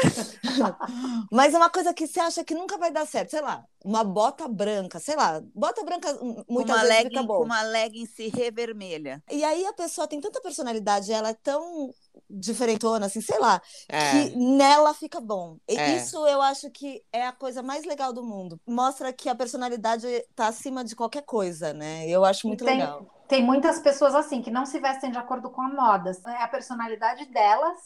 Mas 1.31 1.55
uma 1.55 1.69
coisa 1.71 1.93
que 1.93 2.07
você 2.07 2.21
acha 2.21 2.45
que 2.45 2.55
nunca 2.55 2.79
vai 2.79 2.91
dar 2.91 3.07
certo, 3.07 3.31
sei 3.31 3.41
lá, 3.41 3.65
uma 3.85 4.05
bota 4.05 4.47
branca, 4.49 4.99
sei 4.99 5.17
lá, 5.17 5.41
bota 5.55 5.85
branca 5.85 6.09
muitas 6.49 6.77
uma 6.77 6.85
vezes 6.85 6.89
legging, 6.89 7.09
fica 7.11 7.23
bom. 7.23 7.43
uma 7.45 7.63
legging 7.63 8.07
se 8.07 8.29
revermelha. 8.29 9.23
E 9.31 9.45
aí 9.45 9.67
a 9.67 9.73
pessoa 9.73 10.07
tem 10.07 10.21
tanta 10.21 10.41
personalidade, 10.41 11.13
ela 11.13 11.31
é 11.31 11.35
tão 11.35 11.91
diferentona, 12.29 13.07
assim, 13.07 13.21
sei 13.21 13.39
lá, 13.39 13.61
É. 13.89 14.11
que 14.31 14.37
nela 14.37 14.93
fica 14.95 15.21
bom. 15.21 15.57
E 15.69 15.77
É. 15.77 15.97
isso 15.97 16.27
eu 16.27 16.43
acho 16.43 16.71
que 16.71 17.03
é 17.13 17.27
a 17.27 17.33
coisa 17.33 17.63
mais 17.63 17.85
legal 17.85 18.13
do 18.13 18.23
mundo. 18.23 18.61
Mostra 18.67 19.13
que 19.13 19.29
a 19.29 19.35
personalidade 19.35 20.07
tá 20.35 20.49
acima 20.49 20.85
de 20.85 20.95
qualquer 20.95 21.23
coisa, 21.23 21.73
né? 21.73 22.07
Eu 22.09 22.25
acho 22.25 22.47
muito 22.47 22.65
tem, 22.65 22.79
legal. 22.79 23.07
Tem 23.29 23.43
muitas 23.43 23.79
pessoas 23.79 24.15
assim 24.15 24.43
que 24.43 24.51
não 24.51 24.67
se 24.67 24.79
vestem 24.81 25.11
de 25.11 25.19
acordo 25.19 25.51
com 25.51 25.63
a 25.63 25.69
moda. 25.69 26.11
É 26.27 26.43
a 26.43 26.49
personalidade 26.49 27.25
delas, 27.27 27.79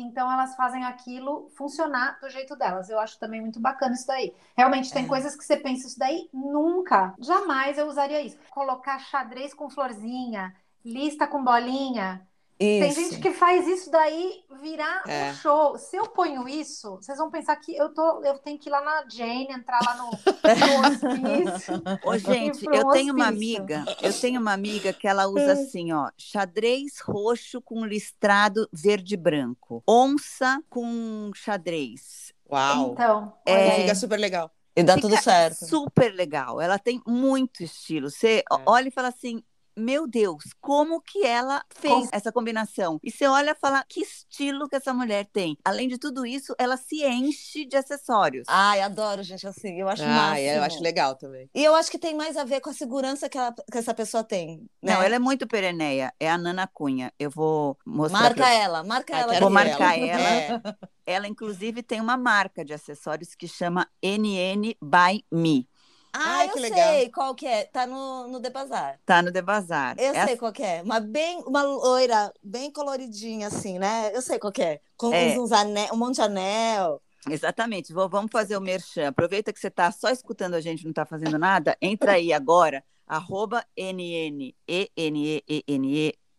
então 0.00 0.30
elas 0.30 0.54
fazem 0.56 0.84
aquilo 0.84 1.48
funcionar 1.56 2.18
do 2.20 2.28
jeito 2.30 2.56
delas. 2.56 2.88
Eu 2.90 2.98
acho 3.00 3.18
também 3.18 3.40
muito 3.40 3.60
bacana 3.60 3.94
isso 3.94 4.06
daí. 4.06 4.34
Realmente 4.56 4.92
tem 4.92 5.04
É. 5.04 5.08
coisas 5.08 5.36
que 5.36 5.44
você 5.44 5.56
pensa, 5.56 5.86
isso 5.86 5.98
daí 5.98 6.28
nunca, 6.32 7.14
jamais 7.18 7.78
eu 7.78 7.86
usaria 7.88 8.20
isso. 8.22 8.38
Colocar 8.50 8.98
xadrez 8.98 9.54
com 9.54 9.70
florzinha, 9.70 10.54
lista 10.84 11.26
com 11.26 11.42
bolinha. 11.42 12.27
Tem 12.58 12.88
Isso. 12.90 13.00
gente 13.00 13.20
que 13.20 13.30
faz 13.32 13.68
isso 13.68 13.88
daí 13.88 14.42
virar 14.60 15.04
É. 15.06 15.30
um 15.30 15.34
show. 15.36 15.78
Se 15.78 15.96
eu 15.96 16.08
ponho 16.08 16.48
isso, 16.48 16.96
vocês 16.96 17.16
vão 17.16 17.30
pensar 17.30 17.54
que 17.56 17.76
eu 17.76 17.94
tô, 17.94 18.20
eu 18.24 18.36
tenho 18.40 18.58
que 18.58 18.68
ir 18.68 18.72
lá 18.72 18.80
na 18.80 19.04
Jane, 19.08 19.46
entrar 19.48 19.78
lá 19.86 19.94
no, 19.96 20.10
no 20.10 20.88
hospício. 20.88 21.74
Ô, 22.04 22.18
gente, 22.18 22.64
eu 22.66 22.88
tenho 22.90 23.14
uma 23.14 23.28
hospício. 23.30 23.62
amiga, 23.62 23.84
eu 24.02 24.12
tenho 24.12 24.40
uma 24.40 24.52
amiga 24.52 24.92
que 24.92 25.06
ela 25.06 25.28
usa 25.28 25.52
assim, 25.52 25.92
ó, 25.92 26.10
xadrez 26.18 26.98
roxo 26.98 27.62
com 27.62 27.84
listrado 27.84 28.68
verde 28.72 29.14
e 29.14 29.16
branco, 29.16 29.80
onça 29.86 30.60
com 30.68 31.30
xadrez. 31.34 32.32
Uau. 32.50 32.92
Então, 32.92 33.34
É. 33.46 33.70
fica 33.82 33.94
super 33.94 34.18
legal. 34.18 34.50
E 34.74 34.82
dá 34.82 34.94
Fica 34.94 35.08
tudo 35.08 35.20
certo. 35.22 35.64
Super 35.66 36.12
legal. 36.14 36.60
Ela 36.60 36.78
tem 36.78 37.02
muito 37.06 37.62
estilo. 37.62 38.10
Você 38.10 38.38
É. 38.38 38.44
olha 38.66 38.88
e 38.88 38.92
fala 38.92 39.08
assim. 39.08 39.42
Meu 39.78 40.06
Deus, 40.06 40.44
como 40.60 41.00
que 41.00 41.24
ela 41.24 41.62
fez 41.74 41.92
Com- 41.94 42.08
essa 42.12 42.32
combinação? 42.32 42.98
E 43.02 43.10
você 43.10 43.26
olha 43.26 43.52
e 43.52 43.54
fala, 43.54 43.84
que 43.88 44.00
estilo 44.00 44.68
que 44.68 44.76
essa 44.76 44.92
mulher 44.92 45.26
tem. 45.32 45.56
Além 45.64 45.88
de 45.88 45.98
tudo 45.98 46.26
isso, 46.26 46.54
ela 46.58 46.76
se 46.76 47.04
enche 47.04 47.64
de 47.64 47.76
acessórios. 47.76 48.44
Ai, 48.48 48.80
adoro 48.80 49.22
gente 49.22 49.46
assim. 49.46 49.80
Eu 49.80 49.88
acho 49.88 50.02
Ah, 50.04 50.38
é, 50.38 50.58
eu 50.58 50.62
acho 50.62 50.82
legal 50.82 51.14
também. 51.14 51.48
E 51.54 51.64
eu 51.64 51.74
acho 51.74 51.90
que 51.90 51.98
tem 51.98 52.14
mais 52.14 52.36
a 52.36 52.44
ver 52.44 52.60
com 52.60 52.70
a 52.70 52.74
segurança 52.74 53.28
que, 53.28 53.38
ela- 53.38 53.54
que 53.70 53.78
essa 53.78 53.94
pessoa 53.94 54.24
tem. 54.24 54.58
Né? 54.82 54.94
Não, 54.94 55.02
ela 55.02 55.14
é 55.16 55.18
muito 55.18 55.46
pereneia. 55.46 56.12
É 56.18 56.30
a 56.30 56.36
Nana 56.38 56.66
Cunha. 56.66 57.12
Eu 57.18 57.30
vou 57.30 57.76
mostrar. 57.86 58.20
Marca 58.20 58.34
pra- 58.36 58.52
ela, 58.54 58.84
marca 58.84 59.16
Ah, 59.16 59.20
ela. 59.20 59.40
Vou 59.40 59.50
marcar 59.50 59.98
ela. 59.98 60.18
ela. 60.20 60.78
Ela, 61.06 61.26
inclusive, 61.28 61.82
tem 61.82 62.00
uma 62.00 62.16
marca 62.18 62.64
de 62.64 62.74
acessórios 62.74 63.34
que 63.34 63.48
chama 63.48 63.88
NN 64.02 64.76
by 64.82 65.24
Me. 65.32 65.66
Ah, 66.12 66.38
Ai, 66.38 66.48
eu 66.48 66.52
sei 66.52 66.62
legal. 66.62 67.10
qual 67.12 67.34
que 67.34 67.46
é. 67.46 67.64
Tá 67.64 67.86
no, 67.86 68.28
no 68.28 68.40
The 68.40 68.50
Bazar. 68.50 68.98
Tá 69.04 69.22
no 69.22 69.32
The 69.32 69.42
Bazar. 69.42 69.94
Eu 69.98 70.14
É 70.14 70.26
sei 70.26 70.36
qual 70.36 70.52
que 70.52 70.62
é. 70.62 70.82
Uma, 70.82 71.00
bem, 71.00 71.42
uma 71.46 71.62
loira 71.62 72.32
bem 72.42 72.70
coloridinha, 72.72 73.48
assim, 73.48 73.78
né? 73.78 74.10
Eu 74.14 74.22
sei 74.22 74.38
qual 74.38 74.52
que 74.52 74.62
é. 74.62 74.80
Com 74.96 75.12
É. 75.12 75.32
uns, 75.32 75.38
uns 75.38 75.52
anel, 75.52 75.92
um 75.92 75.96
monte 75.96 76.16
de 76.16 76.22
anel. 76.22 77.00
Exatamente. 77.28 77.92
Vou- 77.92 78.08
vamos 78.08 78.30
fazer 78.32 78.56
o 78.56 78.60
merchan. 78.60 79.08
Aproveita 79.08 79.52
que 79.52 79.60
você 79.60 79.68
está 79.68 79.90
só 79.92 80.08
escutando 80.10 80.54
a 80.54 80.60
gente, 80.60 80.84
não 80.84 80.90
está 80.90 81.04
fazendo 81.04 81.38
nada. 81.38 81.76
Entra 81.82 82.12
aí 82.12 82.32
agora, 82.32 82.82
arroba 83.06 83.64
NNENEENE 83.76 84.54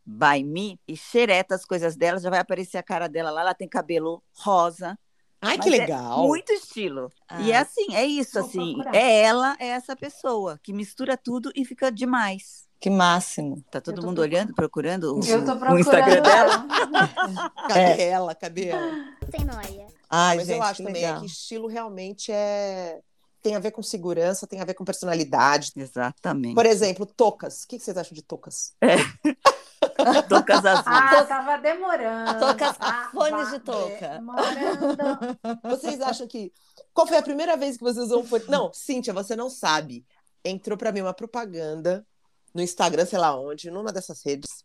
by 0.05 0.43
me 0.43 0.79
e 0.87 0.97
xereta 0.97 1.53
as 1.55 1.65
coisas 1.65 1.95
dela. 1.95 2.19
Já 2.19 2.29
vai 2.29 2.39
aparecer 2.39 2.77
a 2.77 2.83
cara 2.83 3.07
dela 3.07 3.29
lá. 3.29 3.41
Ela 3.41 3.53
tem 3.53 3.67
cabelo 3.69 4.23
rosa, 4.33 4.97
Ai, 5.41 5.55
Mas 5.57 5.65
que 5.65 5.73
é 5.75 5.79
legal. 5.79 6.27
muito 6.27 6.51
estilo. 6.51 7.11
E 7.39 7.51
é 7.51 7.57
Ah. 7.57 7.61
assim, 7.61 7.95
é 7.95 8.05
isso, 8.05 8.33
Vou 8.39 8.47
assim. 8.49 8.73
procurar. 8.73 8.95
É 8.95 9.21
ela, 9.21 9.55
é 9.59 9.67
essa 9.67 9.95
pessoa 9.95 10.59
que 10.61 10.73
mistura 10.73 11.15
tudo 11.15 11.51
e 11.55 11.63
fica 11.63 11.89
demais. 11.91 12.67
Que 12.79 12.89
máximo. 12.89 13.61
Tá 13.69 13.81
todo 13.81 13.95
mundo 13.97 14.15
procurando. 14.15 14.19
olhando, 14.19 14.53
procurando 14.53 15.03
o, 15.19 15.25
Eu 15.25 15.43
tô 15.45 15.51
o 15.51 15.57
procurando 15.59 15.79
Instagram 15.79 16.21
dela? 16.21 16.53
ela. 16.53 17.49
Cadê 17.67 18.03
ela? 18.03 18.35
Cadê 18.35 18.67
ela? 18.69 18.91
Sem 19.29 19.45
noia. 19.45 19.87
Ai, 20.09 20.37
Mas 20.37 20.47
gente, 20.47 20.57
eu 20.57 20.63
acho 20.63 20.77
que 20.77 20.83
também 20.83 21.03
é 21.03 21.05
legal. 21.07 21.19
que 21.21 21.25
estilo 21.27 21.67
realmente 21.67 22.31
é 22.31 22.99
tem 23.41 23.55
a 23.55 23.59
ver 23.59 23.71
com 23.71 23.81
segurança, 23.81 24.45
tem 24.47 24.59
a 24.61 24.65
ver 24.65 24.73
com 24.73 24.83
personalidade. 24.85 25.71
Exatamente. 25.75 26.55
Por 26.55 26.65
exemplo, 26.65 27.05
toucas. 27.05 27.63
O 27.63 27.67
que 27.67 27.79
vocês 27.79 27.97
acham 27.97 28.13
de 28.13 28.21
toucas? 28.21 28.73
Toucas 30.27 30.65
azuis. 30.65 30.85
Ah, 30.87 31.23
tava 31.25 31.57
demorando. 31.57 32.39
Toucas- 32.39 32.77
Tava 32.77 33.11
fones 33.11 33.49
de 33.51 33.59
touca. 33.59 34.09
Demorando. 34.09 34.97
Vocês 35.63 36.01
acham 36.01 36.27
que. 36.27 36.51
Qual 36.93 37.07
foi 37.07 37.17
a 37.17 37.21
primeira 37.21 37.55
vez 37.57 37.77
que 37.77 37.83
você 37.83 37.99
usou 37.99 38.21
um 38.21 38.25
fone? 38.27 38.43
Não, 38.47 38.71
Cíntia, 38.73 39.13
você 39.13 39.35
não 39.35 39.49
sabe. 39.49 40.05
Entrou 40.43 40.77
pra 40.77 40.91
mim 40.91 41.01
uma 41.01 41.13
propaganda 41.13 42.05
no 42.53 42.61
Instagram, 42.61 43.05
sei 43.05 43.19
lá 43.19 43.37
onde, 43.39 43.69
numa 43.69 43.91
dessas 43.91 44.21
redes, 44.25 44.63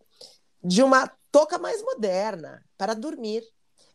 de 0.62 0.82
uma 0.82 1.10
touca 1.30 1.58
mais 1.58 1.82
moderna 1.82 2.64
para 2.78 2.94
dormir. 2.94 3.42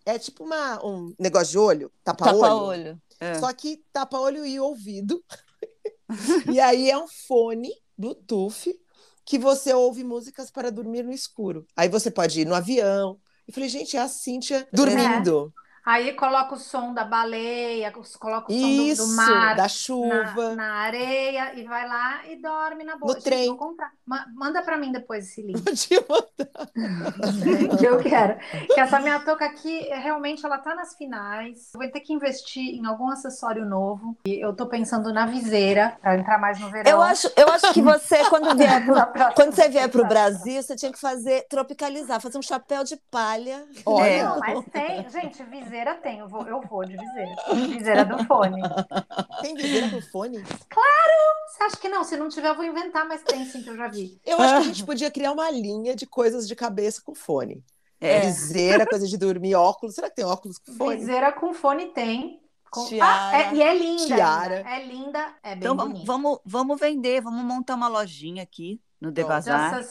É 0.10 0.20
tipo 0.20 0.44
uma, 0.44 0.84
um 0.84 1.14
negócio 1.20 1.52
de 1.52 1.58
olho, 1.60 1.92
tapa-olho. 2.04 2.42
Tapa-olho. 2.42 3.02
É. 3.20 3.36
Só 3.36 3.54
que 3.54 3.84
tapa-olho 3.94 4.46
e 4.46 4.60
ouvido. 4.60 5.24
e 6.52 6.60
aí 6.60 6.90
é 6.90 6.98
um 6.98 7.08
fone 7.28 7.70
Bluetooth 7.98 8.74
que 9.24 9.38
você 9.38 9.72
ouve 9.74 10.04
músicas 10.04 10.50
para 10.50 10.72
dormir 10.72 11.04
no 11.04 11.12
escuro. 11.12 11.68
Aí 11.76 11.88
você 11.88 12.10
pode 12.10 12.42
ir 12.42 12.46
no 12.46 12.56
avião. 12.56 13.20
Eu 13.48 13.54
falei, 13.54 13.70
gente, 13.70 13.96
é 13.96 14.02
a 14.02 14.08
Cíntia 14.08 14.68
dormindo. 14.74 15.54
Aí 15.90 16.14
coloca 16.14 16.54
o 16.54 16.58
som 16.60 16.94
da 16.94 17.04
baleia, 17.04 17.92
coloca 18.20 18.52
o 18.52 18.56
som 18.56 18.62
do, 18.62 18.68
Isso, 18.84 19.08
do 19.08 19.16
mar 19.16 19.56
da 19.56 19.64
na, 19.64 19.68
chuva. 19.68 20.56
na 20.56 20.74
areia 20.74 21.54
e 21.56 21.64
vai 21.64 21.88
lá 21.88 22.22
e 22.28 22.36
dorme 22.36 22.84
na 22.84 22.96
boa. 22.96 23.16
No 23.16 23.20
trem. 23.20 23.48
vou 23.48 23.58
comprar. 23.58 23.90
Ma- 24.06 24.28
manda 24.36 24.62
pra 24.62 24.78
mim 24.78 24.92
depois 24.92 25.26
esse 25.26 25.42
link 25.42 25.60
Vou 25.64 25.74
te 25.74 25.96
mandar. 26.08 26.70
que 27.80 27.86
eu 27.86 27.98
quero. 28.04 28.38
Que 28.68 28.80
essa 28.80 29.00
minha 29.00 29.20
touca 29.22 29.46
aqui, 29.46 29.88
é, 29.90 29.98
realmente, 29.98 30.46
ela 30.46 30.60
tá 30.60 30.76
nas 30.76 30.96
finais. 30.96 31.74
Eu 31.74 31.80
vou 31.82 31.90
ter 31.92 32.02
que 32.02 32.14
investir 32.14 32.76
em 32.76 32.86
algum 32.86 33.10
acessório 33.10 33.66
novo. 33.66 34.16
E 34.28 34.40
eu 34.46 34.56
tô 34.56 34.68
pensando 34.68 35.12
na 35.12 35.26
viseira, 35.26 35.98
pra 36.02 36.16
entrar 36.16 36.38
mais 36.38 36.60
no 36.60 36.70
verão. 36.70 36.92
Eu 36.92 37.02
acho, 37.02 37.32
eu 37.36 37.48
acho 37.50 37.74
que 37.74 37.82
você, 37.82 38.24
quando 38.30 38.56
vier 38.56 38.86
pro, 38.86 38.94
Na 38.94 39.32
quando 39.34 39.54
você 39.56 39.68
vier 39.70 39.90
pro. 39.90 40.06
Brasil, 40.06 40.62
você 40.62 40.76
tinha 40.76 40.92
que 40.92 41.00
fazer, 41.00 41.48
tropicalizar, 41.50 42.22
fazer 42.22 42.38
um 42.38 42.42
chapéu 42.44 42.84
de 42.84 42.96
palha. 43.10 43.66
Olha, 43.86 44.06
É. 44.06 44.24
Mas 44.40 44.66
tem. 44.72 45.10
Gente, 45.10 45.44
viseira 45.44 45.79
tem. 45.96 46.20
Eu 46.20 46.28
vou, 46.28 46.46
eu 46.48 46.62
vou 46.62 46.84
de 46.86 46.96
viseira. 46.98 47.36
Viseira 47.68 48.06
do 48.06 48.24
fone. 48.26 48.62
tem 49.42 49.56
viseira 49.56 49.90
pro 49.90 50.02
fone? 50.10 50.44
Você 50.44 51.64
acha 51.64 51.78
que 51.78 51.90
não? 51.90 52.04
Se 52.04 52.16
não 52.18 52.30
tiver, 52.30 52.50
eu 52.50 52.56
vou 52.56 52.66
inventar, 52.66 53.08
mas 53.08 53.22
tem 53.24 53.46
sim 53.46 53.64
que 53.64 53.70
eu 53.70 53.76
já 53.76 53.88
vi. 53.88 54.20
Eu 54.26 54.40
acho 54.40 54.54
que 54.54 54.60
a 54.60 54.64
gente 54.64 54.86
podia 54.86 55.10
criar 55.12 55.32
uma 55.32 55.50
linha 55.52 55.96
de 55.96 56.06
coisas 56.06 56.48
de 56.48 56.56
cabeça 56.56 57.02
com 57.04 57.14
fone. 57.16 57.64
É. 58.00 58.22
Viseira, 58.22 58.86
coisa 58.86 59.06
de 59.08 59.18
dormir, 59.18 59.56
óculos. 59.56 59.96
Será 59.96 60.10
que 60.10 60.16
tem 60.16 60.26
óculos 60.26 60.58
com 60.58 60.72
fone? 60.74 60.98
Viseira 60.98 61.32
com 61.32 61.54
fone 61.54 61.88
tem. 61.88 62.40
Com... 62.72 62.86
Tiara. 62.86 63.30
Ah, 63.36 63.42
é- 63.42 63.54
e 63.56 63.62
é 63.64 63.74
linda. 63.76 64.06
Tiara. 64.16 64.56
ainda. 64.58 64.70
É 64.70 64.86
linda, 64.86 65.20
é 65.44 65.50
bem 65.50 65.58
Então 65.58 65.76
vamos, 65.76 65.92
bonita. 65.94 66.06
vamos, 66.06 66.40
vamos 66.46 66.80
vender, 66.80 67.20
vamos 67.22 67.44
montar 67.44 67.76
uma 67.76 67.88
lojinha 67.88 68.44
aqui 68.44 68.80
no 69.02 69.12
The 69.12 69.24
Bazar. 69.24 69.84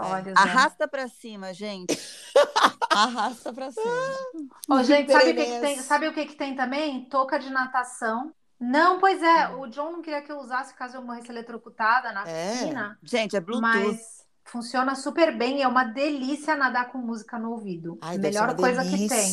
Acessórios. 0.00 0.34
né? 0.34 0.40
Arrasta 0.40 0.88
pra 0.88 1.08
cima, 1.08 1.52
gente. 1.54 1.98
Arrasta 2.90 3.52
pra 3.52 3.70
cima. 3.70 4.48
Ô, 4.68 4.82
gente, 4.82 5.10
sabe 5.12 5.30
o 5.30 5.34
que, 5.34 5.44
que 5.44 5.60
tem? 5.60 5.78
Sabe 5.82 6.08
o 6.08 6.12
que, 6.14 6.26
que 6.26 6.34
tem 6.34 6.54
também? 6.56 7.04
Touca 7.06 7.38
de 7.38 7.50
natação. 7.50 8.32
Não, 8.60 8.98
pois 8.98 9.22
é, 9.22 9.48
o 9.50 9.68
John 9.68 9.92
não 9.92 10.02
queria 10.02 10.20
que 10.20 10.32
eu 10.32 10.38
usasse 10.40 10.74
caso 10.74 10.96
eu 10.96 11.02
morresse 11.02 11.30
eletrocutada 11.30 12.10
na 12.12 12.26
É. 12.28 12.52
piscina, 12.52 12.98
Gente, 13.04 13.36
é 13.36 13.40
Bluetooth. 13.40 13.62
mas 13.86 14.17
funciona 14.48 14.94
super 14.94 15.36
bem 15.36 15.58
e 15.58 15.62
é 15.62 15.68
uma 15.68 15.84
delícia 15.84 16.56
nadar 16.56 16.90
com 16.90 16.98
música 16.98 17.38
no 17.38 17.52
ouvido. 17.52 17.98
Ai, 18.00 18.18
Melhor 18.18 18.56
coisa 18.56 18.82
que 18.82 19.08
tem. 19.08 19.32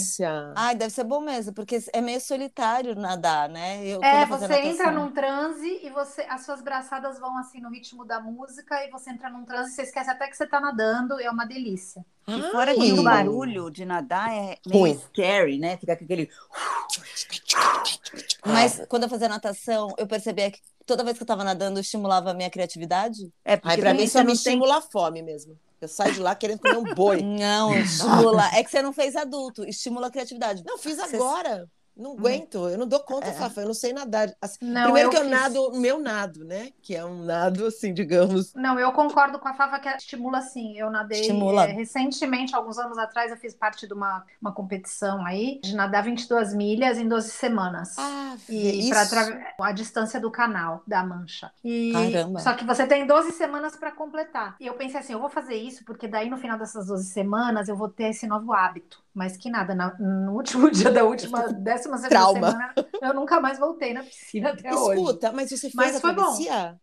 Ai, 0.56 0.76
deve 0.76 0.92
ser 0.92 1.04
bom 1.04 1.22
mesmo, 1.22 1.54
porque 1.54 1.80
é 1.94 2.02
meio 2.02 2.20
solitário 2.20 2.96
nadar, 2.96 3.50
né? 3.50 3.86
Eu, 3.86 4.04
É, 4.04 4.26
você 4.26 4.54
entra 4.56 4.92
num 4.92 5.12
transe 5.12 5.80
e 5.84 5.90
você, 5.90 6.22
as 6.24 6.46
suas 6.46 6.62
braçadas 6.62 7.20
vão 7.20 7.38
assim 7.38 7.62
no 7.62 7.70
ritmo 7.70 8.06
da 8.06 8.20
música 8.20 8.84
e 8.86 8.92
você 8.92 9.10
entra 9.10 9.30
num 9.30 9.46
transe, 9.46 9.72
você 9.72 9.84
esquece 9.84 10.10
até 10.10 10.28
que 10.28 10.36
você 10.36 10.46
tá 10.46 10.60
nadando, 10.60 11.20
é 11.20 11.30
uma 11.30 11.46
delícia. 11.46 12.06
E 12.28 12.42
fora 12.52 12.74
que 12.74 12.92
o 12.92 13.04
barulho 13.04 13.70
de 13.70 13.86
nadar 13.86 14.32
é 14.34 14.58
meio 14.66 14.80
Ruim. 14.80 15.00
scary, 15.00 15.60
né? 15.60 15.78
Fica 15.78 15.96
com 15.96 16.04
aquele. 16.04 16.30
Mas 18.46 18.82
quando 18.88 19.04
eu 19.04 19.10
fazia 19.10 19.28
natação, 19.28 19.94
eu 19.98 20.08
percebia 20.08 20.52
que 20.52 20.60
toda 20.86 21.04
vez 21.04 21.18
que 21.18 21.24
eu 21.24 21.28
tava 21.28 21.44
nadando, 21.44 21.80
eu 21.80 21.82
estimulava 21.82 22.32
a 22.32 22.34
minha 22.34 22.50
criatividade. 22.50 23.32
É, 23.44 23.58
porque 23.58 23.76
Ai, 23.76 23.78
pra 23.78 23.94
mim 23.94 24.08
só 24.08 24.20
me 24.24 24.36
você 24.36 24.50
estimula 24.50 24.78
a 24.78 24.82
fome 24.82 25.22
mesmo. 25.22 25.58
Eu 25.82 25.88
saio 25.88 26.14
de 26.14 26.20
lá 26.20 26.34
querendo 26.36 26.60
comer 26.60 26.78
um 26.78 26.94
boi. 26.96 27.22
Não, 27.22 27.74
estimula. 27.78 28.48
É 28.54 28.64
que 28.64 28.70
você 28.70 28.82
não 28.82 28.94
fez 28.94 29.16
adulto, 29.16 29.64
estimula 29.66 30.08
a 30.08 30.12
criatividade. 30.12 30.64
Não, 30.66 30.78
fiz 30.78 30.98
Você- 30.98 31.16
agora. 31.16 31.68
Não 31.96 32.12
aguento, 32.12 32.68
eu 32.68 32.78
não 32.78 32.88
dou 32.88 33.00
conta, 33.00 33.32
Fafa, 33.32 33.62
eu 33.62 33.68
não 33.68 33.74
sei 33.74 33.94
nadar. 33.94 34.30
Assim, 34.42 34.58
Não, 34.62 34.84
primeiro 34.84 35.08
eu 35.08 35.12
que 35.12 35.18
eu 35.18 35.22
fiz. 35.22 35.32
nado 35.32 35.68
o 35.70 35.78
meu 35.78 36.00
nado, 36.00 36.44
né? 36.44 36.72
Que 36.82 36.94
é 36.94 37.06
um 37.06 37.24
nado, 37.24 37.66
assim, 37.66 37.94
digamos. 37.94 38.54
Não, 38.54 38.78
eu 38.78 38.92
concordo 38.92 39.40
com 39.40 39.48
a 39.48 39.54
Fava 39.54 39.80
que 39.80 39.88
estimula 39.88 40.42
sim. 40.42 40.78
Eu 40.78 40.90
nadei 40.90 41.22
Estimula. 41.22 41.64
é, 41.64 41.72
recentemente, 41.72 42.54
alguns 42.54 42.78
anos 42.78 42.98
atrás, 42.98 43.32
eu 43.32 43.38
fiz 43.38 43.54
parte 43.54 43.88
de 43.88 43.94
uma, 43.94 44.26
uma 44.42 44.52
competição 44.52 45.26
aí 45.26 45.60
de 45.64 45.74
nadar 45.74 46.04
22 46.04 46.54
milhas 46.54 46.98
em 46.98 47.08
12 47.08 47.30
semanas. 47.30 47.96
Ah, 47.98 48.36
E 48.50 48.90
para 48.90 49.56
a 49.60 49.72
distância 49.72 50.20
do 50.20 50.30
canal 50.30 50.84
da 50.86 51.02
Mancha. 51.02 51.52
E, 51.64 51.92
Caramba. 51.94 52.40
Só 52.40 52.54
que 52.54 52.66
você 52.66 52.86
tem 52.86 53.08
12 53.08 53.32
semanas 53.32 53.76
para 53.78 53.92
completar. 53.92 54.56
E 54.60 54.68
eu 54.68 54.74
pensei 54.74 55.00
assim, 55.00 55.14
eu 55.14 55.20
vou 55.20 55.30
fazer 55.30 55.56
isso 55.56 55.86
porque 55.86 56.08
daí 56.08 56.30
no 56.30 56.38
final 56.38 56.58
dessas 56.58 56.88
12 56.88 57.06
semanas 57.06 57.70
eu 57.70 57.76
vou 57.76 57.88
ter 57.88 58.10
esse 58.10 58.28
novo 58.28 58.52
hábito. 58.52 59.05
Mas 59.16 59.38
que 59.38 59.50
nada, 59.50 59.74
na- 59.74 59.96
no 59.98 60.34
último 60.34 60.70
dia 60.72 60.92
da 60.92 61.04
última, 61.06 61.48
décima 61.48 61.98
segunda 61.98 62.10
Trauma. 62.10 62.52
semana, 62.52 62.76
eu 63.02 63.14
nunca 63.14 63.40
mais 63.40 63.58
voltei 63.58 63.94
na 63.94 64.04
piscina 64.04 64.50
até 64.52 64.76
hoje. 64.76 65.00
Escuta, 65.02 65.32
mas 65.32 65.50
você 65.50 65.58
fez 65.70 65.76
Mas 65.76 65.96
a 65.96 66.00
foi 66.02 66.14
bom. 66.14 66.22
travessia? 66.24 66.80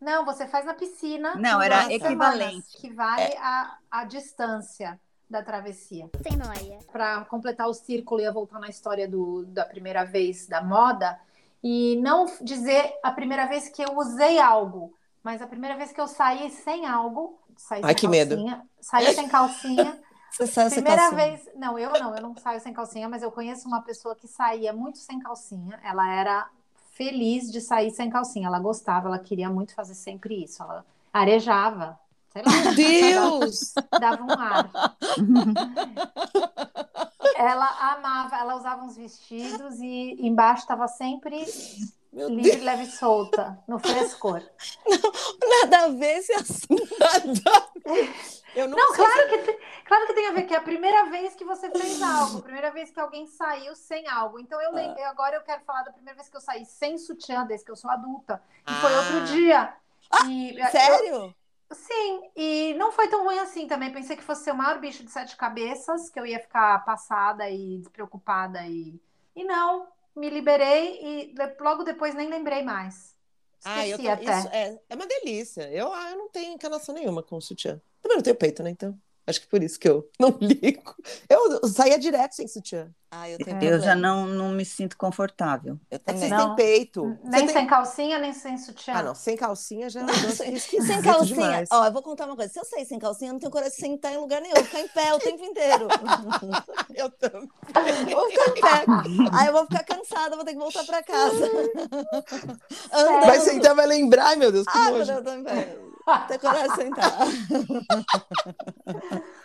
Não, 0.00 0.24
você 0.24 0.46
faz 0.46 0.64
na 0.64 0.74
piscina. 0.74 1.34
Não, 1.36 1.60
era 1.60 1.82
12 1.82 1.94
equivalente. 1.94 2.54
semanas, 2.54 2.80
que 2.80 2.90
vale 2.92 3.36
a, 3.38 3.78
a 3.90 4.04
distância 4.04 4.98
da 5.28 5.42
travessia. 5.42 6.10
Sem 6.22 6.36
noia. 6.36 6.78
Para 6.92 7.24
completar 7.26 7.68
o 7.68 7.74
círculo, 7.74 8.20
ia 8.20 8.32
voltar 8.32 8.58
na 8.58 8.68
história 8.68 9.08
do, 9.08 9.44
da 9.46 9.64
primeira 9.64 10.04
vez 10.04 10.46
da 10.46 10.62
moda 10.62 11.18
e 11.62 11.96
não 12.02 12.26
dizer 12.42 12.92
a 13.02 13.10
primeira 13.10 13.46
vez 13.46 13.68
que 13.68 13.82
eu 13.82 13.96
usei 13.96 14.38
algo, 14.38 14.94
mas 15.22 15.40
a 15.40 15.46
primeira 15.46 15.76
vez 15.76 15.92
que 15.92 16.00
eu 16.00 16.06
saí 16.06 16.50
sem 16.50 16.84
algo, 16.86 17.38
saí 17.56 17.82
Ai, 17.82 17.94
sem 17.94 17.96
que 17.96 18.06
medo. 18.06 18.36
calcinha, 18.36 18.62
saí 18.80 19.10
sem 19.14 19.28
calcinha. 19.28 19.98
Você 20.38 20.68
primeira 20.70 21.10
vez, 21.10 21.48
não, 21.54 21.78
eu 21.78 21.90
não, 21.92 22.16
eu 22.16 22.22
não 22.22 22.36
saio 22.36 22.60
sem 22.60 22.72
calcinha, 22.72 23.08
mas 23.08 23.22
eu 23.22 23.30
conheço 23.30 23.68
uma 23.68 23.82
pessoa 23.82 24.16
que 24.16 24.26
saía 24.26 24.72
muito 24.72 24.98
sem 24.98 25.20
calcinha. 25.20 25.78
Ela 25.82 26.10
era 26.12 26.48
feliz 26.92 27.50
de 27.50 27.60
sair 27.60 27.90
sem 27.90 28.10
calcinha, 28.10 28.48
ela 28.48 28.58
gostava, 28.58 29.08
ela 29.08 29.18
queria 29.18 29.48
muito 29.48 29.74
fazer 29.74 29.94
sempre 29.94 30.42
isso. 30.42 30.62
Ela 30.62 30.84
arejava, 31.12 31.98
sei 32.32 32.42
lá. 32.42 32.50
Meu 32.50 32.74
Deus! 32.74 33.74
dava 34.00 34.22
um 34.22 34.30
ar. 34.32 34.70
ela 37.36 37.92
amava, 37.92 38.36
ela 38.36 38.56
usava 38.56 38.82
uns 38.84 38.96
vestidos 38.96 39.78
e 39.80 40.16
embaixo 40.20 40.62
estava 40.62 40.88
sempre 40.88 41.44
Meu 42.12 42.28
Deus! 42.28 42.42
livre, 42.42 42.60
leve 42.60 42.82
e 42.84 42.90
solta, 42.90 43.58
no 43.68 43.78
frescor. 43.78 44.42
Nada 45.62 45.84
a 45.84 45.88
ver 45.88 46.18
esse 46.18 46.32
assunto. 46.32 46.84
Eu 48.54 48.68
não, 48.68 48.76
Não, 48.78 48.92
claro 48.94 49.28
que, 49.28 49.38
tem, 49.38 49.58
claro 49.84 50.06
que 50.06 50.12
tem 50.14 50.28
a 50.28 50.32
ver, 50.32 50.42
que 50.44 50.54
é 50.54 50.56
a 50.56 50.60
primeira 50.62 51.04
vez 51.06 51.34
que 51.34 51.44
você 51.44 51.70
fez 51.70 52.00
algo, 52.02 52.38
a 52.38 52.42
primeira 52.42 52.70
vez 52.70 52.90
que 52.90 53.00
alguém 53.00 53.26
saiu 53.26 53.74
sem 53.74 54.06
algo. 54.08 54.38
Então 54.38 54.60
eu 54.60 54.72
lembro, 54.72 55.02
agora 55.04 55.36
eu 55.36 55.42
quero 55.42 55.62
falar 55.64 55.82
da 55.82 55.92
primeira 55.92 56.16
vez 56.16 56.28
que 56.28 56.36
eu 56.36 56.40
saí 56.40 56.64
sem 56.64 56.96
sutiã, 56.96 57.44
desde 57.44 57.64
que 57.66 57.72
eu 57.72 57.76
sou 57.76 57.90
adulta. 57.90 58.40
E 58.68 58.72
foi 58.74 58.94
Ah. 58.94 58.98
outro 58.98 59.24
dia. 59.24 59.74
E, 60.26 60.58
eu- 60.58 60.66
Sério? 60.70 61.34
Sim, 61.72 62.30
e 62.36 62.74
não 62.78 62.92
foi 62.92 63.08
tão 63.08 63.24
ruim 63.24 63.38
assim 63.40 63.66
também. 63.66 63.90
Pensei 63.92 64.16
que 64.16 64.22
fosse 64.22 64.44
ser 64.44 64.52
o 64.52 64.54
maior 64.54 64.78
bicho 64.78 65.02
de 65.02 65.10
sete 65.10 65.36
cabeças, 65.36 66.08
que 66.08 66.20
eu 66.20 66.24
ia 66.26 66.38
ficar 66.38 66.84
passada 66.84 67.48
e 67.50 67.78
despreocupada 67.78 68.62
e. 68.66 69.00
E 69.34 69.42
não, 69.42 69.88
me 70.14 70.30
liberei 70.30 71.00
e 71.02 71.34
logo 71.58 71.82
depois 71.82 72.14
nem 72.14 72.28
lembrei 72.28 72.62
mais. 72.62 73.13
Ah, 73.64 73.86
eu 73.88 73.98
tô- 73.98 74.08
até. 74.08 74.22
isso 74.38 74.48
é, 74.48 74.80
é 74.88 74.94
uma 74.94 75.06
delícia. 75.06 75.70
Eu, 75.72 75.92
ah, 75.92 76.10
eu 76.10 76.16
não 76.18 76.28
tenho 76.30 76.52
encanação 76.52 76.94
nenhuma 76.94 77.22
com 77.22 77.36
o 77.36 77.40
sutiã. 77.40 77.80
Também 78.02 78.16
não 78.16 78.22
tenho 78.22 78.36
peito, 78.36 78.62
né? 78.62 78.70
Então. 78.70 78.98
Acho 79.26 79.40
que 79.40 79.46
por 79.46 79.62
isso 79.62 79.78
que 79.78 79.88
eu 79.88 80.08
não 80.20 80.36
ligo. 80.40 80.94
Eu 81.28 81.66
saía 81.68 81.98
direto 81.98 82.32
sem 82.34 82.46
sutiã. 82.46 82.88
Ah, 83.16 83.30
eu 83.30 83.38
tenho 83.38 83.62
Eu 83.62 83.78
já 83.80 83.94
não, 83.94 84.26
não 84.26 84.50
me 84.50 84.64
sinto 84.64 84.96
confortável. 84.98 85.78
Eu 85.88 85.96
É 85.96 85.98
também. 85.98 86.20
vocês 86.22 86.30
Não. 86.32 86.56
têm 86.56 86.66
peito. 86.66 87.04
Nem 87.22 87.30
Você 87.30 87.30
tem- 87.46 87.48
sem 87.48 87.66
calcinha, 87.68 88.18
nem 88.18 88.32
sem 88.32 88.58
sutiã. 88.58 88.94
Ah, 88.96 89.02
não, 89.04 89.14
sem 89.14 89.36
calcinha 89.36 89.88
já 89.88 90.00
é 90.00 90.02
Não, 90.02 90.12
sem, 90.14 91.00
calcinha. 91.00 91.22
demais. 91.22 91.68
Ó, 91.72 91.86
eu 91.86 91.92
vou 91.92 92.02
contar 92.02 92.26
uma 92.26 92.34
coisa. 92.34 92.52
Se 92.52 92.58
eu 92.58 92.64
sair 92.64 92.84
sem 92.84 92.98
calcinha, 92.98 93.28
eu 93.30 93.34
não 93.34 93.38
tenho 93.40 93.52
coragem 93.52 93.72
de 93.76 93.80
sentar 93.80 94.12
em 94.12 94.16
lugar 94.18 94.40
nenhum. 94.42 94.54
Eu 94.56 94.62
vou 94.62 94.64
ficar 94.64 94.80
em 94.80 94.88
pé 94.88 95.14
o 95.14 95.18
tempo 95.20 95.44
inteiro. 95.44 95.86
Eu 96.94 97.08
também. 97.10 97.48
Eu 98.10 98.16
vou 98.18 98.30
ficar 98.30 98.50
em 98.50 98.60
pé. 98.60 99.30
Aí 99.32 99.46
eu 99.46 99.52
vou 99.52 99.62
ficar 99.66 99.84
cansada, 99.84 100.36
vou 100.36 100.44
ter 100.44 100.52
que 100.52 100.58
voltar 100.58 100.84
pra 100.84 101.02
casa. 101.02 101.50
Vai 103.24 103.40
sentar, 103.40 103.74
vai 103.74 103.86
lembrar, 103.86 104.36
meu 104.36 104.50
Deus, 104.52 104.66
que 104.66 104.76
Ah, 104.78 104.90
nojo. 104.90 105.12
quando 105.12 105.28
eu 105.28 105.44
tô 105.44 105.93
Não 106.06 106.26
tenho 106.26 106.40
coragem 106.40 106.68
de 106.70 106.76
sentar. 106.76 107.18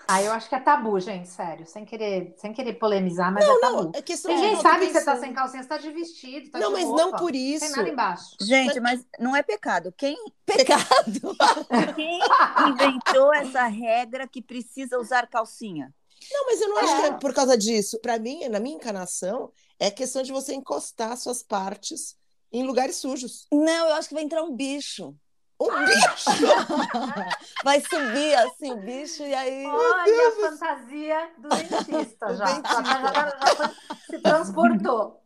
Ah, 0.07 0.23
eu 0.23 0.31
acho 0.31 0.49
que 0.49 0.55
é 0.55 0.59
tabu, 0.59 0.99
gente, 0.99 1.29
sério. 1.29 1.65
Sem 1.67 1.85
querer, 1.85 2.33
sem 2.37 2.51
querer 2.51 2.73
polemizar, 2.73 3.31
mas 3.31 3.45
é 3.45 3.59
tabu. 3.59 3.91
É 3.93 4.01
questão 4.01 4.33
Ninguém 4.33 4.55
de- 4.55 4.61
sabe 4.61 4.87
que 4.87 4.93
você 4.93 5.05
tá 5.05 5.11
pensando. 5.11 5.19
sem 5.25 5.33
calcinha, 5.33 5.63
você 5.63 5.69
tá 5.69 5.77
de 5.77 5.91
vestido, 5.91 6.49
tá 6.49 6.59
Não, 6.59 6.69
de 6.69 6.73
mas 6.73 6.85
roupa, 6.85 7.03
não 7.03 7.11
por 7.13 7.35
isso. 7.35 7.75
nada 7.75 7.87
embaixo. 7.89 8.35
Gente, 8.41 8.79
mas 8.79 9.05
não 9.19 9.35
é 9.35 9.43
pecado. 9.43 9.93
Quem, 9.95 10.17
Pecado. 10.45 10.81
quem 11.95 12.19
inventou 12.69 13.31
essa 13.35 13.65
regra 13.67 14.27
que 14.27 14.41
precisa 14.41 14.97
usar 14.99 15.27
calcinha? 15.27 15.93
Não, 16.31 16.45
mas 16.47 16.59
eu 16.59 16.69
não 16.69 16.77
acho 16.79 16.93
É. 16.93 17.01
que 17.01 17.05
é 17.07 17.11
por 17.13 17.33
causa 17.33 17.55
disso. 17.57 17.99
Para 18.01 18.17
mim, 18.19 18.47
na 18.49 18.59
minha 18.59 18.75
encarnação, 18.75 19.51
é 19.79 19.89
questão 19.91 20.23
de 20.23 20.31
você 20.31 20.53
encostar 20.55 21.15
suas 21.17 21.43
partes 21.43 22.17
em 22.51 22.63
lugares 22.63 22.95
sujos. 22.97 23.45
Não, 23.51 23.87
eu 23.89 23.93
acho 23.93 24.07
que 24.09 24.15
vai 24.15 24.23
entrar 24.23 24.41
um 24.43 24.55
bicho. 24.55 25.15
Um 25.61 25.85
bicho! 25.85 26.29
Vai 27.63 27.81
subir 27.81 28.33
assim 28.35 28.71
o 28.71 28.77
bicho 28.77 29.23
e 29.23 29.33
aí. 29.33 29.65
Olha 29.65 30.27
a 30.29 30.49
fantasia 30.49 31.29
do 31.37 31.49
dentista 31.49 32.33
já. 32.35 32.45
dentista. 32.45 32.83
Já, 32.83 33.01
já- 33.13 33.37
já 33.37 33.55
foi- 33.55 33.75
se 34.09 34.19
transportou. 34.19 35.19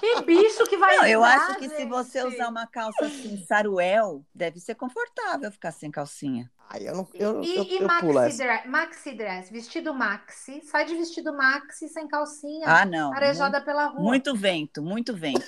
Que 0.00 0.20
bicho 0.22 0.66
que 0.66 0.76
vai 0.76 0.96
Não, 0.98 1.06
eu 1.06 1.24
acho 1.24 1.56
que 1.56 1.66
se 1.68 1.78
gente? 1.78 1.88
você 1.88 2.22
usar 2.24 2.48
uma 2.48 2.66
calça 2.66 3.06
assim, 3.06 3.42
saruel, 3.46 4.22
deve 4.34 4.60
ser 4.60 4.74
confortável 4.74 5.50
ficar 5.50 5.72
sem 5.72 5.90
calcinha. 5.90 6.50
Ai, 6.68 6.86
eu 6.86 6.94
não, 6.94 7.08
eu, 7.14 7.42
E, 7.42 7.56
eu, 7.56 7.64
e 7.64 7.76
eu 7.78 7.86
maxi, 7.86 8.36
dress, 8.36 8.68
maxi 8.68 9.14
dress, 9.14 9.50
vestido 9.50 9.94
maxi, 9.94 10.60
sai 10.62 10.84
de 10.84 10.94
vestido 10.94 11.32
maxi 11.34 11.88
sem 11.88 12.06
calcinha, 12.06 12.66
Ah, 12.68 12.84
não. 12.84 13.14
arejada 13.14 13.62
pela 13.62 13.86
rua. 13.86 14.00
Muito, 14.02 14.30
muito 14.30 14.36
vento, 14.36 14.82
muito 14.82 15.16
vento. 15.16 15.46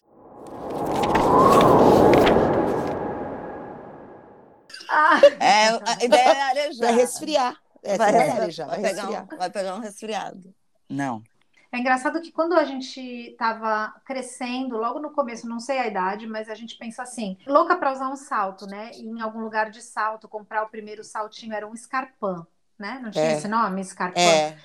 Ah, 4.90 5.20
É, 5.38 5.68
a 5.85 6.05
ideia 6.05 6.29
é 6.38 6.42
arejar. 6.42 6.87
Vai 6.87 6.92
resfriar. 6.94 7.57
É, 7.83 7.98
Vai, 7.98 8.12
vai 8.12 8.31
arejar, 8.31 8.66
vai 8.66 8.79
vai 8.79 8.81
pegar 8.81 9.11
resfriar. 9.11 9.26
um, 9.26 9.29
vai 9.37 9.50
pegar 9.50 9.76
um 9.76 9.81
resfriado. 9.81 10.55
Não. 10.88 11.26
É 11.72 11.79
engraçado 11.79 12.20
que 12.20 12.33
quando 12.33 12.55
a 12.55 12.64
gente 12.64 13.00
estava 13.00 13.90
crescendo, 14.05 14.76
logo 14.76 14.98
no 14.98 15.12
começo, 15.12 15.48
não 15.48 15.61
sei 15.61 15.79
a 15.79 15.87
idade, 15.87 16.26
mas 16.26 16.48
a 16.48 16.55
gente 16.55 16.76
pensa 16.76 17.03
assim, 17.03 17.38
louca 17.46 17.76
para 17.76 17.92
usar 17.92 18.09
um 18.11 18.16
salto, 18.16 18.66
né? 18.66 18.90
Ir 18.94 19.07
em 19.07 19.20
algum 19.20 19.40
lugar 19.40 19.70
de 19.70 19.81
salto, 19.81 20.29
comprar 20.29 20.64
o 20.64 20.68
primeiro 20.68 21.05
saltinho 21.05 21.53
era 21.55 21.66
um 21.68 21.74
escarpão, 21.74 22.44
né? 22.79 22.98
Não 23.00 23.11
tinha 23.12 23.31
É. 23.31 23.33
esse 23.33 23.46
nome, 23.46 23.81
escarpão? 23.81 24.44
É, 24.50 24.59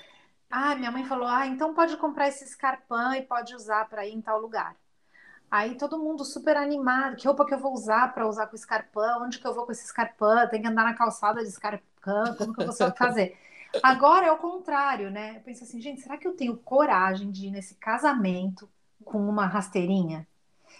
Ah, 0.50 0.74
minha 0.76 0.90
mãe 0.92 1.04
falou: 1.06 1.28
ah, 1.28 1.46
então 1.46 1.74
pode 1.74 1.96
comprar 1.98 2.28
esse 2.28 2.44
escarpão 2.44 3.14
e 3.14 3.22
pode 3.22 3.54
usar 3.54 3.88
para 3.88 4.06
ir 4.06 4.14
em 4.14 4.22
tal 4.22 4.40
lugar. 4.40 4.76
Aí 5.50 5.76
todo 5.76 5.98
mundo 5.98 6.24
super 6.24 6.56
animado: 6.56 7.16
que 7.16 7.26
roupa 7.26 7.46
que 7.46 7.54
eu 7.54 7.58
vou 7.58 7.72
usar 7.72 8.12
para 8.12 8.26
usar 8.26 8.46
com 8.46 8.56
escarpão? 8.56 9.24
Onde 9.24 9.38
que 9.38 9.46
eu 9.46 9.54
vou 9.54 9.64
com 9.64 9.72
esse 9.72 9.84
escarpão? 9.84 10.48
Tem 10.48 10.60
que 10.60 10.68
andar 10.68 10.84
na 10.84 10.94
calçada 10.94 11.42
de 11.42 11.48
escarpão? 11.48 12.34
Como 12.36 12.54
que 12.54 12.62
eu 12.62 12.66
vou 12.66 12.92
fazer? 12.96 13.36
Agora 13.82 14.26
é 14.26 14.32
o 14.32 14.38
contrário, 14.38 15.10
né? 15.10 15.36
Eu 15.36 15.40
penso 15.40 15.64
assim: 15.64 15.80
gente, 15.80 16.00
será 16.00 16.16
que 16.16 16.26
eu 16.26 16.34
tenho 16.34 16.56
coragem 16.56 17.30
de 17.30 17.46
ir 17.46 17.50
nesse 17.50 17.74
casamento 17.74 18.68
com 19.04 19.18
uma 19.18 19.46
rasteirinha? 19.46 20.26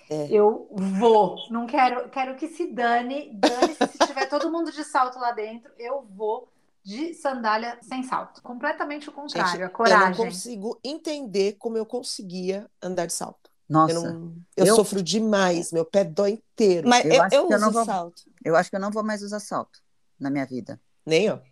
É. 0.08 0.28
Eu 0.30 0.68
vou, 0.70 1.36
não 1.50 1.66
quero, 1.66 2.08
quero 2.10 2.36
que 2.36 2.46
se 2.46 2.72
dane, 2.72 3.30
dane-se 3.34 3.86
se 3.88 3.98
tiver 4.06 4.26
todo 4.28 4.52
mundo 4.52 4.70
de 4.70 4.84
salto 4.84 5.18
lá 5.18 5.32
dentro, 5.32 5.72
eu 5.78 6.06
vou 6.14 6.48
de 6.84 7.12
sandália 7.14 7.76
sem 7.82 8.04
salto. 8.04 8.40
Completamente 8.40 9.08
o 9.08 9.12
contrário, 9.12 9.50
gente, 9.50 9.62
a 9.62 9.64
eu 9.64 9.68
não 9.68 9.74
coragem. 9.74 10.26
consigo 10.26 10.78
entender 10.84 11.54
como 11.58 11.76
eu 11.76 11.84
conseguia 11.84 12.70
andar 12.80 13.06
de 13.06 13.12
salto. 13.12 13.45
Nossa, 13.68 13.94
Eu, 13.94 14.02
eu, 14.04 14.12
não, 14.12 14.36
eu, 14.56 14.66
Eu- 14.66 14.76
sofro 14.76 15.02
demais, 15.02 15.72
meu 15.72 15.84
pé 15.84 16.04
dói 16.04 16.32
inteiro. 16.32 16.88
Mas 16.88 17.04
Eu 17.04 17.12
eu, 17.14 17.22
acho 17.22 17.36
eu 17.36 17.46
que 17.46 17.52
eu 17.52 17.56
uso 17.56 17.66
não 17.66 17.72
vou- 17.72 17.84
salto. 17.84 18.22
acho 18.54 18.70
que 18.70 18.76
eu 18.76 18.80
não 18.80 18.90
vou 18.90 19.02
mais 19.04 19.22
usar 19.22 19.40
salto 19.40 19.80
na 20.18 20.30
minha 20.30 20.46
vida. 20.46 20.80
Nem 21.04 21.24
eu. 21.24 21.42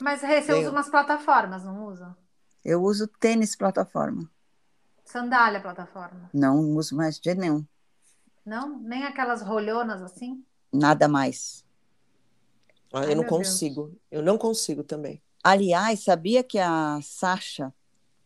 Mas 0.00 0.20
Rê, 0.22 0.42
você 0.42 0.52
Nem 0.52 0.60
usa 0.60 0.68
eu. 0.68 0.72
umas 0.72 0.88
plataformas, 0.90 1.64
não 1.64 1.86
usa? 1.86 2.16
Eu 2.64 2.82
uso 2.82 3.06
tênis 3.06 3.56
plataforma. 3.56 4.30
Sandália 5.04 5.60
plataforma. 5.60 6.30
Não 6.32 6.60
uso 6.76 6.94
mais 6.96 7.16
de 7.18 7.24
jeito 7.24 7.40
nenhum. 7.40 7.64
Não? 8.44 8.78
Nem 8.80 9.04
aquelas 9.04 9.42
rolhonas 9.42 10.02
assim? 10.02 10.44
Nada 10.72 11.08
mais. 11.08 11.64
Ah, 12.92 13.00
Ai, 13.00 13.04
eu 13.12 13.16
não 13.16 13.22
meu 13.22 13.30
Deus. 13.30 13.38
consigo. 13.48 13.98
Eu 14.10 14.22
não 14.22 14.36
consigo 14.38 14.82
também. 14.84 15.22
Aliás, 15.42 16.04
sabia 16.04 16.42
que 16.44 16.58
a 16.58 17.00
Sasha, 17.02 17.72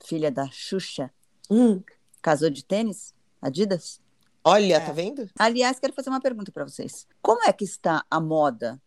filha 0.05 0.31
da 0.31 0.49
Xuxa, 0.51 1.11
Hum, 1.51 1.83
casou 2.21 2.51
de 2.51 2.65
tênis? 2.65 3.15
Adidas? 3.47 4.01
olha, 4.45 4.77
É. 4.77 4.81
tá 4.81 4.93
vendo? 4.93 5.29
Aliás, 5.39 5.79
quero 5.81 5.93
fazer 5.93 6.09
uma 6.11 6.21
pergunta 6.21 6.53
para 6.53 6.65
vocês. 6.65 7.07
Como 7.21 7.43
é 7.49 7.53
que 7.53 7.65
está 7.65 8.05
a 8.11 8.21
moda 8.21 8.81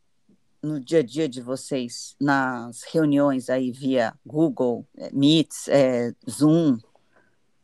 no 0.63 0.79
dia 0.79 0.99
a 0.99 1.03
dia 1.03 1.27
de 1.27 1.41
vocês, 1.41 2.15
nas 2.19 2.83
reuniões 2.83 3.49
aí 3.49 3.71
via 3.71 4.13
Google, 4.25 4.85
eh, 4.97 5.09
Meets, 5.11 5.67
eh, 5.67 6.13
Zoom? 6.29 6.77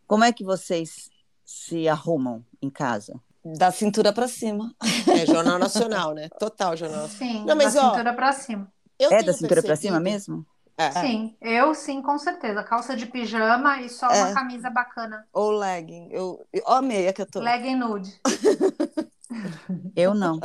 Como 0.07 0.23
é 0.23 0.31
que 0.33 0.43
vocês 0.43 1.09
se 1.45 1.87
arrumam 1.87 2.43
em 2.61 2.69
casa? 2.69 3.19
Da 3.43 3.71
cintura 3.71 4.11
pra 4.11 4.27
cima. 4.27 4.73
É 5.07 5.25
Jornal 5.25 5.59
Nacional, 5.59 6.13
né? 6.13 6.29
Total 6.39 6.75
Jornal 6.75 7.03
Nacional. 7.03 7.33
Sim, 7.33 7.45
Não, 7.45 7.55
mas, 7.55 7.73
da 7.75 7.85
ó, 7.85 7.89
cintura 7.91 8.13
pra 8.13 8.33
cima. 8.33 8.73
Eu 8.97 9.11
é 9.11 9.23
da 9.23 9.33
cintura 9.33 9.61
para 9.61 9.75
cima 9.75 9.99
mesmo? 9.99 10.45
É. 10.77 10.91
Sim, 10.91 11.35
eu 11.41 11.73
sim, 11.73 12.01
com 12.01 12.17
certeza. 12.17 12.61
Calça 12.63 12.95
de 12.95 13.05
pijama 13.05 13.81
e 13.81 13.87
só 13.89 14.07
uma 14.07 14.29
É. 14.29 14.33
camisa 14.33 14.69
bacana. 14.69 15.25
Ou 15.31 15.51
legging. 15.51 16.09
Eu, 16.11 16.45
eu- 16.51 16.63
ó 16.65 16.75
a 16.75 16.81
meia 16.81 17.13
que 17.13 17.21
eu 17.21 17.25
tô. 17.25 17.39
Legging 17.39 17.75
nude. 17.75 18.13
Eu 19.95 20.13
não. 20.13 20.39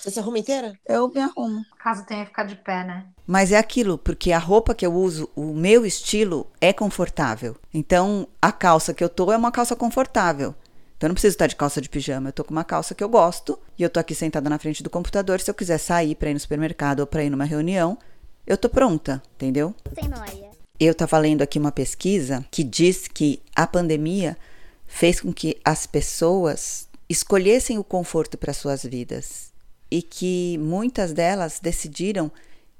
Você 0.00 0.10
se 0.10 0.18
arruma 0.18 0.38
inteira? 0.38 0.74
Eu 0.86 1.08
me 1.08 1.20
arrumo. 1.20 1.64
Caso 1.78 2.04
tenha 2.06 2.22
que 2.24 2.28
ficar 2.30 2.44
de 2.44 2.56
pé, 2.56 2.84
né? 2.84 3.06
Mas 3.26 3.52
é 3.52 3.56
aquilo, 3.58 3.96
porque 3.98 4.32
a 4.32 4.38
roupa 4.38 4.74
que 4.74 4.84
eu 4.84 4.92
uso, 4.92 5.30
o 5.34 5.54
meu 5.54 5.86
estilo 5.86 6.46
é 6.60 6.72
confortável. 6.72 7.56
Então, 7.72 8.26
a 8.40 8.50
calça 8.52 8.92
que 8.92 9.02
eu 9.02 9.08
tô 9.08 9.32
é 9.32 9.36
uma 9.36 9.50
calça 9.52 9.74
confortável. 9.76 10.54
Então, 10.96 11.06
eu 11.06 11.08
não 11.08 11.14
preciso 11.14 11.34
estar 11.34 11.46
de 11.46 11.56
calça 11.56 11.80
de 11.80 11.88
pijama. 11.88 12.28
Eu 12.28 12.32
tô 12.32 12.44
com 12.44 12.52
uma 12.52 12.64
calça 12.64 12.94
que 12.94 13.02
eu 13.02 13.08
gosto 13.08 13.58
e 13.78 13.82
eu 13.82 13.90
tô 13.90 13.98
aqui 13.98 14.14
sentada 14.14 14.48
na 14.50 14.58
frente 14.58 14.82
do 14.82 14.90
computador. 14.90 15.40
Se 15.40 15.50
eu 15.50 15.54
quiser 15.54 15.78
sair 15.78 16.14
para 16.14 16.30
ir 16.30 16.34
no 16.34 16.40
supermercado 16.40 17.00
ou 17.00 17.06
para 17.06 17.24
ir 17.24 17.30
numa 17.30 17.44
reunião, 17.44 17.98
eu 18.46 18.56
tô 18.56 18.68
pronta, 18.68 19.22
entendeu? 19.34 19.74
Sem 19.94 20.08
noia. 20.08 20.50
Eu 20.78 20.92
estava 20.92 21.18
lendo 21.18 21.42
aqui 21.42 21.58
uma 21.58 21.72
pesquisa 21.72 22.44
que 22.50 22.64
diz 22.64 23.06
que 23.06 23.40
a 23.54 23.66
pandemia 23.66 24.36
fez 24.84 25.20
com 25.20 25.32
que 25.32 25.60
as 25.64 25.86
pessoas 25.86 26.88
escolhessem 27.08 27.78
o 27.78 27.84
conforto 27.84 28.36
para 28.36 28.52
suas 28.52 28.82
vidas 28.82 29.52
e 29.90 30.02
que 30.02 30.58
muitas 30.58 31.12
delas 31.12 31.60
decidiram 31.60 32.32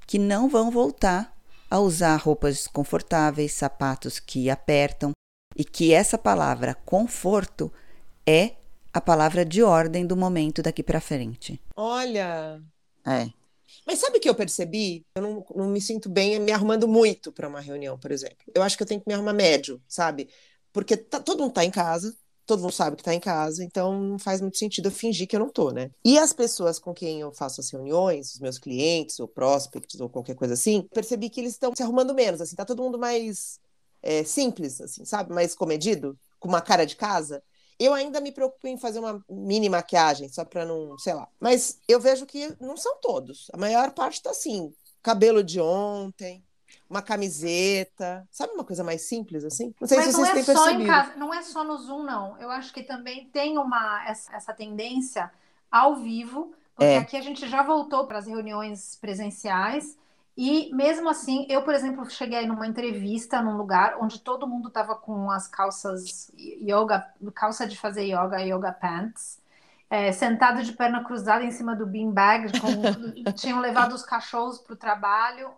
que 0.05 0.19
não 0.19 0.49
vão 0.49 0.69
voltar 0.69 1.33
a 1.69 1.79
usar 1.79 2.15
roupas 2.17 2.57
desconfortáveis, 2.57 3.53
sapatos 3.53 4.19
que 4.19 4.49
apertam 4.49 5.11
e 5.55 5.63
que 5.63 5.93
essa 5.93 6.17
palavra 6.17 6.75
conforto 6.85 7.71
é 8.27 8.53
a 8.93 9.01
palavra 9.01 9.43
de 9.43 9.63
ordem 9.63 10.05
do 10.05 10.15
momento 10.15 10.61
daqui 10.61 10.83
para 10.83 11.01
frente. 11.01 11.59
Olha. 11.75 12.61
É. 13.05 13.29
Mas 13.85 13.99
sabe 13.99 14.17
o 14.17 14.21
que 14.21 14.29
eu 14.29 14.35
percebi? 14.35 15.05
Eu 15.15 15.21
não, 15.21 15.45
não 15.55 15.67
me 15.69 15.81
sinto 15.81 16.09
bem 16.09 16.39
me 16.39 16.51
arrumando 16.51 16.87
muito 16.87 17.31
para 17.31 17.47
uma 17.47 17.59
reunião, 17.59 17.97
por 17.99 18.11
exemplo. 18.11 18.37
Eu 18.53 18.61
acho 18.63 18.77
que 18.77 18.83
eu 18.83 18.87
tenho 18.87 19.01
que 19.01 19.07
me 19.07 19.13
arrumar 19.13 19.33
médio, 19.33 19.81
sabe? 19.87 20.29
Porque 20.71 20.95
tá- 20.97 21.19
todo 21.19 21.41
mundo 21.43 21.53
tá 21.53 21.63
em 21.65 21.71
casa, 21.71 22.15
todo 22.45 22.61
mundo 22.61 22.71
sabe 22.73 22.95
que 22.97 23.03
tá 23.03 23.13
em 23.13 23.19
casa, 23.19 23.63
então 23.63 23.99
não 24.01 24.19
faz 24.19 24.41
muito 24.41 24.57
sentido 24.57 24.87
eu 24.87 24.91
fingir 24.91 25.27
que 25.27 25.35
eu 25.35 25.39
não 25.39 25.49
tô, 25.49 25.71
né? 25.71 25.91
E 26.03 26.17
as 26.17 26.33
pessoas 26.33 26.79
com 26.79 26.93
quem 26.93 27.21
eu 27.21 27.31
faço 27.31 27.61
as 27.61 27.69
reuniões, 27.69 28.33
os 28.33 28.39
meus 28.39 28.57
clientes, 28.57 29.19
ou 29.19 29.27
prospects, 29.27 29.99
ou 29.99 30.09
qualquer 30.09 30.35
coisa 30.35 30.53
assim, 30.53 30.87
percebi 30.93 31.29
que 31.29 31.39
eles 31.41 31.53
estão 31.53 31.73
se 31.75 31.83
arrumando 31.83 32.13
menos, 32.13 32.41
assim, 32.41 32.55
tá 32.55 32.65
todo 32.65 32.81
mundo 32.83 32.97
mais 32.99 33.59
é, 34.01 34.23
simples, 34.23 34.81
assim, 34.81 35.05
sabe? 35.05 35.33
Mais 35.33 35.55
comedido, 35.55 36.17
com 36.39 36.47
uma 36.49 36.61
cara 36.61 36.85
de 36.85 36.95
casa. 36.95 37.41
Eu 37.83 37.93
ainda 37.93 38.21
me 38.21 38.31
preocupo 38.31 38.67
em 38.67 38.77
fazer 38.77 38.99
uma 38.99 39.23
mini 39.29 39.69
maquiagem, 39.69 40.29
só 40.29 40.45
para 40.45 40.65
não, 40.65 40.97
sei 40.99 41.13
lá. 41.13 41.27
Mas 41.39 41.79
eu 41.87 41.99
vejo 41.99 42.25
que 42.25 42.55
não 42.61 42.77
são 42.77 42.99
todos. 43.01 43.49
A 43.53 43.57
maior 43.57 43.91
parte 43.91 44.21
tá 44.21 44.29
assim, 44.31 44.73
cabelo 45.01 45.43
de 45.43 45.59
ontem, 45.59 46.43
uma 46.89 47.01
camiseta, 47.01 48.27
sabe 48.31 48.53
uma 48.53 48.63
coisa 48.63 48.83
mais 48.83 49.01
simples 49.03 49.43
assim? 49.43 49.73
Não 49.81 49.87
sei 49.87 49.97
Mas 49.97 50.07
se 50.07 50.13
não 50.13 50.19
vocês 50.19 50.29
é 50.29 50.33
têm 50.33 50.43
só 50.43 50.69
em 50.69 50.83
percebido. 50.83 50.85
casa, 50.85 51.15
não 51.17 51.33
é 51.33 51.41
só 51.41 51.63
no 51.63 51.77
Zoom, 51.77 52.03
não. 52.03 52.39
Eu 52.39 52.49
acho 52.51 52.73
que 52.73 52.83
também 52.83 53.27
tem 53.29 53.57
uma 53.57 54.05
essa, 54.07 54.33
essa 54.35 54.53
tendência 54.53 55.31
ao 55.71 55.95
vivo, 55.97 56.53
porque 56.75 56.93
É. 56.93 56.97
aqui 56.97 57.17
a 57.17 57.21
gente 57.21 57.47
já 57.47 57.63
voltou 57.63 58.05
para 58.07 58.19
as 58.19 58.27
reuniões 58.27 58.95
presenciais 59.01 59.97
E 60.35 60.73
mesmo 60.73 61.09
assim, 61.09 61.45
eu, 61.47 61.63
por 61.63 61.75
exemplo, 61.75 62.09
cheguei 62.09 62.47
numa 62.47 62.65
entrevista 62.65 63.41
num 63.41 63.55
lugar 63.55 63.97
onde 64.01 64.19
todo 64.19 64.47
mundo 64.47 64.69
tava 64.69 64.95
com 64.95 65.29
as 65.29 65.47
calças 65.47 66.31
yoga, 66.35 67.07
calça 67.35 67.67
de 67.67 67.77
fazer 67.77 68.05
yoga, 68.05 68.41
yoga 68.41 68.71
pants, 68.71 69.39
é, 69.89 70.11
sentado 70.11 70.63
de 70.63 70.73
perna 70.73 71.03
cruzada 71.03 71.43
em 71.43 71.51
cima 71.51 71.75
do 71.75 71.85
beanbag, 71.85 72.51
com, 72.59 73.31
tinham 73.33 73.59
levado 73.59 73.93
os 73.93 74.03
cachorros 74.03 74.57
para 74.57 74.73
o 74.73 74.77
trabalho. 74.77 75.51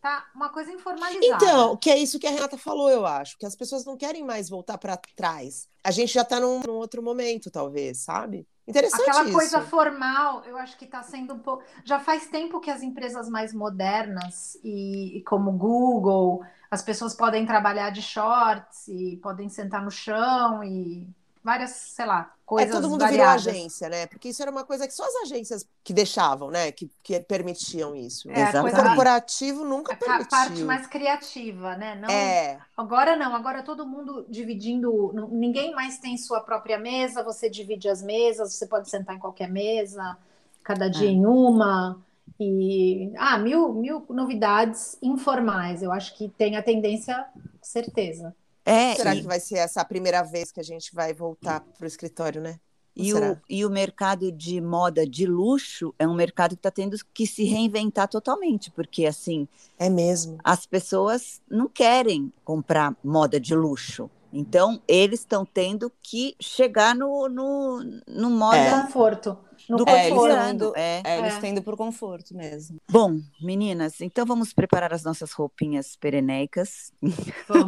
Tá 0.00 0.30
uma 0.34 0.48
coisa 0.48 0.72
informalizada. 0.72 1.44
Então, 1.44 1.76
que 1.76 1.90
é 1.90 1.98
isso 1.98 2.18
que 2.18 2.26
a 2.26 2.30
Renata 2.30 2.56
falou, 2.56 2.88
eu 2.88 3.04
acho, 3.04 3.36
que 3.36 3.44
as 3.44 3.54
pessoas 3.54 3.84
não 3.84 3.98
querem 3.98 4.24
mais 4.24 4.48
voltar 4.48 4.78
para 4.78 4.96
trás. 5.14 5.68
A 5.84 5.90
gente 5.90 6.14
já 6.14 6.22
está 6.22 6.40
num, 6.40 6.60
num, 6.66 6.74
outro 6.74 7.02
momento, 7.02 7.50
talvez, 7.50 7.98
sabe? 7.98 8.46
Interessante 8.70 9.02
Aquela 9.02 9.24
isso. 9.24 9.32
coisa 9.32 9.60
formal, 9.60 10.42
eu 10.46 10.56
acho 10.56 10.76
que 10.78 10.84
está 10.84 11.02
sendo 11.02 11.34
um 11.34 11.38
pouco. 11.38 11.62
Já 11.84 11.98
faz 11.98 12.28
tempo 12.28 12.60
que 12.60 12.70
as 12.70 12.82
empresas 12.82 13.28
mais 13.28 13.52
modernas 13.52 14.56
e, 14.64 15.18
e 15.18 15.22
como 15.22 15.52
Google, 15.52 16.42
as 16.70 16.82
pessoas 16.82 17.14
podem 17.14 17.44
trabalhar 17.44 17.90
de 17.90 18.00
shorts 18.00 18.88
e 18.88 19.18
podem 19.22 19.48
sentar 19.48 19.82
no 19.82 19.90
chão 19.90 20.62
e 20.64 21.06
várias, 21.42 21.70
sei 21.70 22.06
lá, 22.06 22.32
coisas. 22.50 22.70
É, 22.70 22.72
todo 22.72 22.88
mundo 22.90 23.00
variadas. 23.00 23.42
virou 23.44 23.54
agência, 23.54 23.88
né? 23.88 24.06
Porque 24.06 24.28
isso 24.30 24.42
era 24.42 24.50
uma 24.50 24.64
coisa 24.64 24.86
que 24.86 24.94
só 24.94 25.04
as 25.04 25.14
agências 25.24 25.66
que 25.84 25.92
deixavam, 25.92 26.50
né? 26.50 26.72
Que, 26.72 26.90
que 27.02 27.20
permitiam 27.20 27.94
isso. 27.94 28.28
É, 28.30 28.42
a 28.44 28.62
o 28.62 28.70
corporativo 28.70 29.64
nunca 29.64 29.92
A 29.92 29.96
permitiu. 29.96 30.28
parte 30.28 30.62
mais 30.64 30.86
criativa, 30.86 31.76
né? 31.76 31.94
Não, 31.96 32.08
É, 32.08 32.60
Agora 32.76 33.16
não, 33.16 33.34
agora 33.34 33.62
todo 33.62 33.86
mundo 33.86 34.26
dividindo, 34.28 35.12
ninguém 35.30 35.74
mais 35.74 35.98
tem 35.98 36.16
sua 36.16 36.40
própria 36.40 36.78
mesa, 36.78 37.22
você 37.22 37.48
divide 37.48 37.88
as 37.88 38.02
mesas, 38.02 38.54
você 38.54 38.66
pode 38.66 38.88
sentar 38.90 39.14
em 39.16 39.18
qualquer 39.18 39.48
mesa, 39.50 40.16
cada 40.62 40.88
dia 40.88 41.08
É. 41.08 41.12
em 41.12 41.24
uma. 41.26 42.00
E 42.38 43.12
ah, 43.18 43.38
mil, 43.38 43.72
mil 43.74 44.04
novidades 44.08 44.96
informais. 45.02 45.82
Eu 45.82 45.92
acho 45.92 46.16
que 46.16 46.28
tem 46.28 46.56
a 46.56 46.62
tendência, 46.62 47.26
certeza. 47.62 48.34
É, 48.64 48.94
será 48.94 49.14
e, 49.14 49.20
que 49.20 49.26
vai 49.26 49.40
ser 49.40 49.56
essa 49.56 49.80
a 49.80 49.84
primeira 49.84 50.22
vez 50.22 50.52
que 50.52 50.60
a 50.60 50.64
gente 50.64 50.94
vai 50.94 51.12
voltar 51.12 51.60
para 51.60 51.84
o 51.84 51.86
escritório, 51.86 52.40
né? 52.40 52.58
e 52.94 53.14
o, 53.14 53.38
e 53.48 53.64
o 53.64 53.70
mercado 53.70 54.30
de 54.30 54.60
moda 54.60 55.06
de 55.06 55.24
luxo 55.26 55.94
é 55.98 56.06
um 56.06 56.14
mercado 56.14 56.50
que 56.50 56.58
está 56.58 56.70
tendo 56.70 56.96
que 57.14 57.26
se 57.26 57.44
reinventar 57.44 58.08
totalmente, 58.08 58.70
porque 58.70 59.06
assim, 59.06 59.48
É 59.78 59.88
mesmo. 59.88 60.38
as 60.44 60.66
pessoas 60.66 61.40
não 61.48 61.68
querem 61.68 62.32
comprar 62.44 62.94
moda 63.02 63.40
de 63.40 63.54
luxo. 63.54 64.10
Então, 64.32 64.80
eles 64.86 65.20
estão 65.20 65.44
tendo 65.44 65.90
que 66.02 66.36
chegar 66.38 66.94
no, 66.94 67.28
no, 67.28 67.82
no 68.06 68.30
moda 68.30 68.58
É. 68.58 68.82
Conforto. 68.82 69.36
No 69.70 69.76
do 69.78 69.88
É, 69.88 69.92
eles 70.06 70.08
conforto. 70.10 70.28
cotidiano. 70.34 70.54
indo- 70.54 70.72
É. 70.76 71.02
É, 71.04 71.18
eles 71.18 71.34
estão 71.34 71.48
indo 71.50 71.62
por 71.62 71.76
conforto 71.76 72.34
mesmo. 72.34 72.78
Bom, 72.90 73.18
meninas, 73.40 74.00
então 74.00 74.26
vamos 74.26 74.52
preparar 74.52 74.92
as 74.92 75.02
nossas 75.04 75.32
roupinhas 75.32 75.96
pereneicas. 75.96 76.92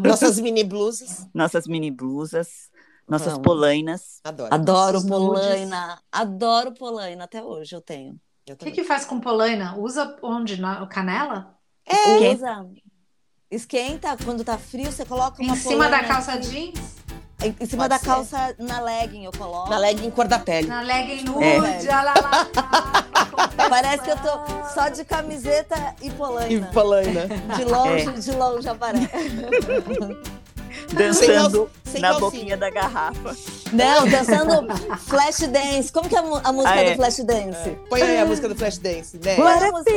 Nossas 0.04 0.38
mini 0.40 0.64
blusas. 0.64 1.26
nossas 1.34 1.66
mini 1.66 1.90
blusas, 1.90 2.70
nossas 3.08 3.32
Vamos. 3.34 3.44
polainas. 3.46 4.20
Adoro. 4.24 4.54
Adoro 4.54 5.06
polaina. 5.06 5.98
Adoro 6.10 6.72
polaina. 6.74 7.24
Até 7.24 7.42
hoje 7.42 7.74
eu 7.74 7.80
tenho. 7.80 8.18
O 8.50 8.56
que, 8.56 8.70
que 8.72 8.84
faz 8.84 9.04
com 9.04 9.20
polaina? 9.20 9.76
Usa 9.78 10.16
onde? 10.22 10.60
Na 10.60 10.84
canela? 10.88 11.56
É. 11.86 12.32
Usa. 12.32 12.66
Esquenta, 13.50 14.16
quando 14.24 14.42
tá 14.42 14.56
frio, 14.56 14.90
você 14.90 15.04
coloca 15.04 15.42
Em 15.42 15.46
uma 15.46 15.56
cima 15.56 15.84
da 15.88 15.98
polaina 15.98 16.08
calça 16.08 16.32
aqui. 16.32 16.48
jeans? 16.48 17.01
Em, 17.44 17.56
em 17.60 17.66
cima 17.66 17.84
Pode 17.84 17.88
da 17.90 17.98
ser. 17.98 18.06
calça 18.06 18.54
na 18.58 18.80
legging 18.80 19.24
eu 19.24 19.32
coloco. 19.32 19.68
Na 19.70 19.78
legging 19.78 20.10
cor 20.10 20.28
da 20.28 20.38
pele. 20.38 20.68
Na 20.68 20.82
legging 20.82 21.24
nude, 21.24 21.44
É. 21.44 21.58
olha 21.58 22.02
lá, 22.02 22.14
lá, 22.14 22.46
lá, 22.54 23.68
Parece 23.68 24.02
que 24.04 24.10
eu 24.10 24.16
tô 24.16 24.30
só 24.74 24.88
de 24.88 25.04
camiseta 25.04 25.94
e 26.00 26.10
polaina. 26.10 26.66
polaina. 26.72 27.26
De 27.56 27.64
longe, 27.64 28.08
É. 28.08 28.12
de 28.12 28.30
longe 28.32 28.68
aparece. 28.68 29.08
Dançando 30.92 31.70
sem 31.84 32.00
na 32.00 32.08
calcinha. 32.10 32.30
boquinha 32.30 32.56
da 32.56 32.70
garrafa. 32.70 33.36
Não, 33.72 34.08
dançando 34.08 34.66
flash 34.98 35.40
dance. 35.48 35.92
Como 35.92 36.08
que 36.08 36.14
é 36.16 36.18
a, 36.18 36.22
a 36.44 36.52
música 36.52 36.74
Ah, 36.74 36.80
é. 36.80 36.90
do 36.90 36.96
flash 36.96 37.16
dance? 37.24 37.70
Põe 37.90 38.02
aí 38.02 38.18
a 38.18 38.24
música 38.26 38.48
do 38.48 38.54
Flashdance, 38.56 39.18
né? 39.22 39.34
Qual 39.36 39.48
é 39.48 39.68
a 39.68 39.72
música? 39.72 39.90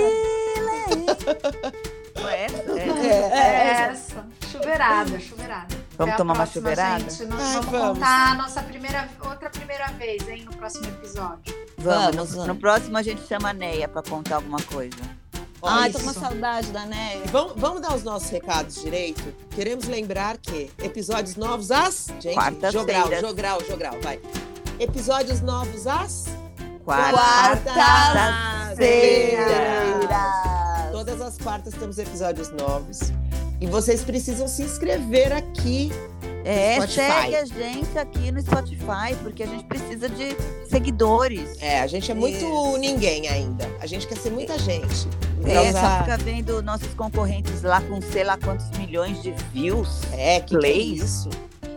Não 2.15 2.29
é? 2.29 2.45
É. 2.45 3.07
É. 3.07 3.37
É 3.37 3.89
essa. 3.91 4.25
Chuveirada, 4.51 5.19
chuveirada. 5.19 5.74
Vamos 5.97 5.99
Até 5.99 6.11
a 6.13 6.17
tomar 6.17 6.33
uma 6.33 6.43
próxima, 6.43 6.69
chuveirada? 6.69 7.09
Gente. 7.09 7.25
Nós 7.25 7.41
Ai, 7.41 7.53
vamos, 7.53 7.71
vamos. 7.71 7.93
contar 7.99 8.31
a 8.31 8.35
nossa 8.35 8.61
primeira, 8.63 9.09
outra 9.23 9.49
primeira 9.49 9.87
vez, 9.93 10.27
hein, 10.27 10.43
no 10.45 10.51
próximo 10.55 10.85
episódio. 10.87 11.55
Vamos. 11.77 12.15
Vamos, 12.15 12.35
no, 12.35 12.47
no 12.47 12.55
próximo 12.55 12.97
a 12.97 13.01
gente 13.01 13.25
chama 13.27 13.49
a 13.49 13.53
Neia 13.53 13.87
para 13.87 14.01
contar 14.03 14.35
alguma 14.35 14.61
coisa. 14.63 14.97
Ai, 15.63 15.89
Isso. 15.89 15.97
tô 15.97 16.03
com 16.05 16.11
uma 16.11 16.19
saudade 16.27 16.67
da 16.71 16.85
Néia. 16.85 17.23
E 17.25 17.29
Vamos, 17.29 17.53
vamos 17.55 17.81
dar 17.81 17.95
os 17.95 18.03
nossos 18.03 18.29
recados 18.29 18.75
direito? 18.83 19.23
Queremos 19.51 19.85
lembrar 19.87 20.37
que 20.37 20.69
episódios 20.83 21.35
novos 21.37 21.71
às. 21.71 22.07
Gente, 22.19 22.35
Quartas-feiras. 22.35 22.73
jogral, 22.73 23.09
jogral, 23.21 23.61
jogral, 23.65 23.95
vai. 24.03 24.19
Episódios 24.79 25.39
novos 25.41 25.87
às. 25.87 26.25
Quarta-feira. 26.85 29.45
Todas 30.91 31.21
as 31.21 31.37
quartas 31.37 31.73
temos 31.73 31.97
episódios 31.97 32.51
novos. 32.51 32.99
E 33.61 33.67
vocês 33.67 34.03
precisam 34.03 34.47
se 34.47 34.63
inscrever 34.63 35.31
aqui. 35.33 35.91
É, 36.43 36.75
Spotify. 36.75 36.93
segue 36.95 37.35
a 37.37 37.45
gente 37.45 37.97
aqui 37.97 38.31
no 38.31 38.39
Spotify, 38.39 39.15
porque 39.23 39.41
a 39.41 39.47
gente 39.47 39.63
precisa 39.63 40.07
de 40.07 40.35
seguidores. 40.69 41.57
É, 41.59 41.79
a 41.81 41.87
gente 41.87 42.11
é 42.11 42.13
muito 42.13 42.37
Isso. 42.37 42.77
ninguém 42.77 43.27
ainda. 43.27 43.67
A 43.79 43.87
gente 43.87 44.05
quer 44.07 44.17
ser 44.17 44.29
muita 44.29 44.59
gente. 44.59 45.07
É, 45.43 45.69
Então, 45.69 45.81
só 45.81 45.97
fica 45.99 46.17
vendo 46.17 46.61
nossos 46.61 46.93
concorrentes 46.93 47.63
lá 47.63 47.81
com 47.81 47.99
sei 48.01 48.23
lá 48.23 48.37
quantos 48.37 48.69
milhões 48.77 49.23
de 49.23 49.31
views. 49.53 50.01
É, 50.13 50.39
que, 50.39 50.49
que 50.49 50.55
é 50.55 50.59
Plays. 50.59 51.01
isso? 51.03 51.29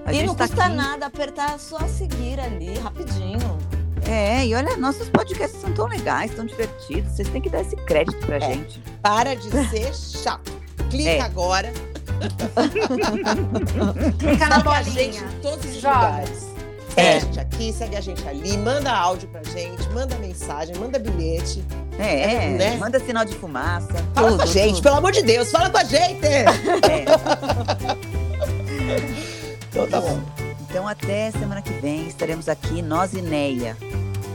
A 0.05 0.13
E 0.13 0.23
não 0.27 0.35
tá 0.35 0.47
custa 0.47 0.65
aqui. 0.65 0.75
nada 0.77 1.07
apertar 1.07 1.59
só 1.59 1.79
seguir 1.89 2.39
ali, 2.39 2.79
rapidinho. 2.79 3.59
É, 4.07 4.47
e 4.47 4.55
olha, 4.55 4.77
nossos 4.77 5.09
podcasts 5.09 5.61
são 5.61 5.73
tão 5.73 5.87
legais, 5.87 6.35
tão 6.35 6.45
divertidos. 6.45 7.13
Vocês 7.13 7.29
têm 7.29 7.41
que 7.41 7.49
dar 7.49 7.63
esse 7.63 7.77
crédito 7.77 8.19
pra 8.27 8.37
É. 8.37 8.41
gente. 8.41 8.81
Para 9.03 9.35
de 9.35 9.51
ser 9.71 9.95
chato. 9.97 10.58
Clica 10.91 11.11
É. 11.11 11.21
agora. 11.21 11.73
Clica 14.19 14.49
na 14.49 14.59
gente 14.83 14.95
bolinha. 14.95 15.23
em 15.23 15.41
todos 15.41 15.65
os 15.65 15.81
Joga. 15.81 15.95
lugares. 16.07 16.49
Segue 16.95 17.09
É. 17.09 17.17
a 17.17 17.21
gente 17.21 17.41
aqui, 17.41 17.73
segue 17.73 17.97
a 17.97 18.01
gente 18.01 18.29
ali, 18.29 18.57
manda 18.59 18.93
áudio 18.93 19.29
pra 19.29 19.43
gente, 19.45 19.89
manda 19.91 20.17
mensagem, 20.17 20.75
manda 20.77 20.99
bilhete. 20.99 21.65
É, 21.99 22.47
É, 22.47 22.49
né? 22.51 22.77
manda 22.77 22.99
sinal 23.01 23.25
de 23.25 23.35
fumaça. 23.35 23.89
Fala 24.15 24.29
Tudo, 24.29 24.37
com 24.39 24.43
a 24.43 24.47
gente, 24.47 24.75
tudo. 24.77 24.83
pelo 24.83 24.97
amor 24.97 25.13
de 25.13 25.23
Deus, 25.23 25.51
fala 25.51 25.71
com 25.71 25.79
a 25.79 25.85
gente! 25.85 26.25
É. 26.27 26.45
então 29.71 29.87
tá 29.89 30.01
bom. 30.01 30.21
Então 30.69 30.87
até 30.89 31.31
semana 31.33 31.63
que 31.63 31.73
vem 31.75 32.07
estaremos 32.09 32.49
aqui, 32.49 32.83
nós 32.83 33.13
e 33.15 33.23
Neia. 33.23 33.77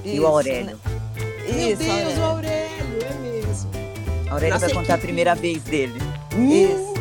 E 0.04 0.14
Isso, 0.16 0.24
o 0.24 0.28
Aurélio. 0.28 0.80
Meu 1.18 1.74
Isso, 1.74 1.84
Deus, 1.84 2.18
o 2.18 2.22
Aurélio. 2.22 2.24
Aurélio, 2.24 3.06
é 3.06 3.14
mesmo. 3.22 3.70
A 4.30 4.34
Aurélio 4.34 4.54
Nossa 4.56 4.66
vai 4.68 4.76
contar 4.76 4.94
a 4.96 4.98
primeira 4.98 5.36
vez 5.36 5.62
dele. 5.64 6.02
Isso. 6.38 6.94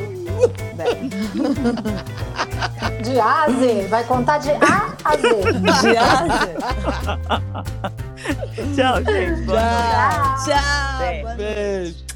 De 3.03 3.19
A 3.19 3.45
a 3.45 3.51
Z. 3.51 3.87
Vai 3.89 4.05
contar 4.05 4.39
de 4.39 4.51
A 4.51 4.95
a 5.05 5.17
Z. 5.17 5.29
Viagem. 5.83 6.55
Tchau, 8.75 8.97
gente. 9.03 9.41
Boa. 9.43 9.59
Tchau. 9.59 10.37
Tchau. 10.45 11.01
Noite. 11.01 11.35
Beijo. 11.37 12.12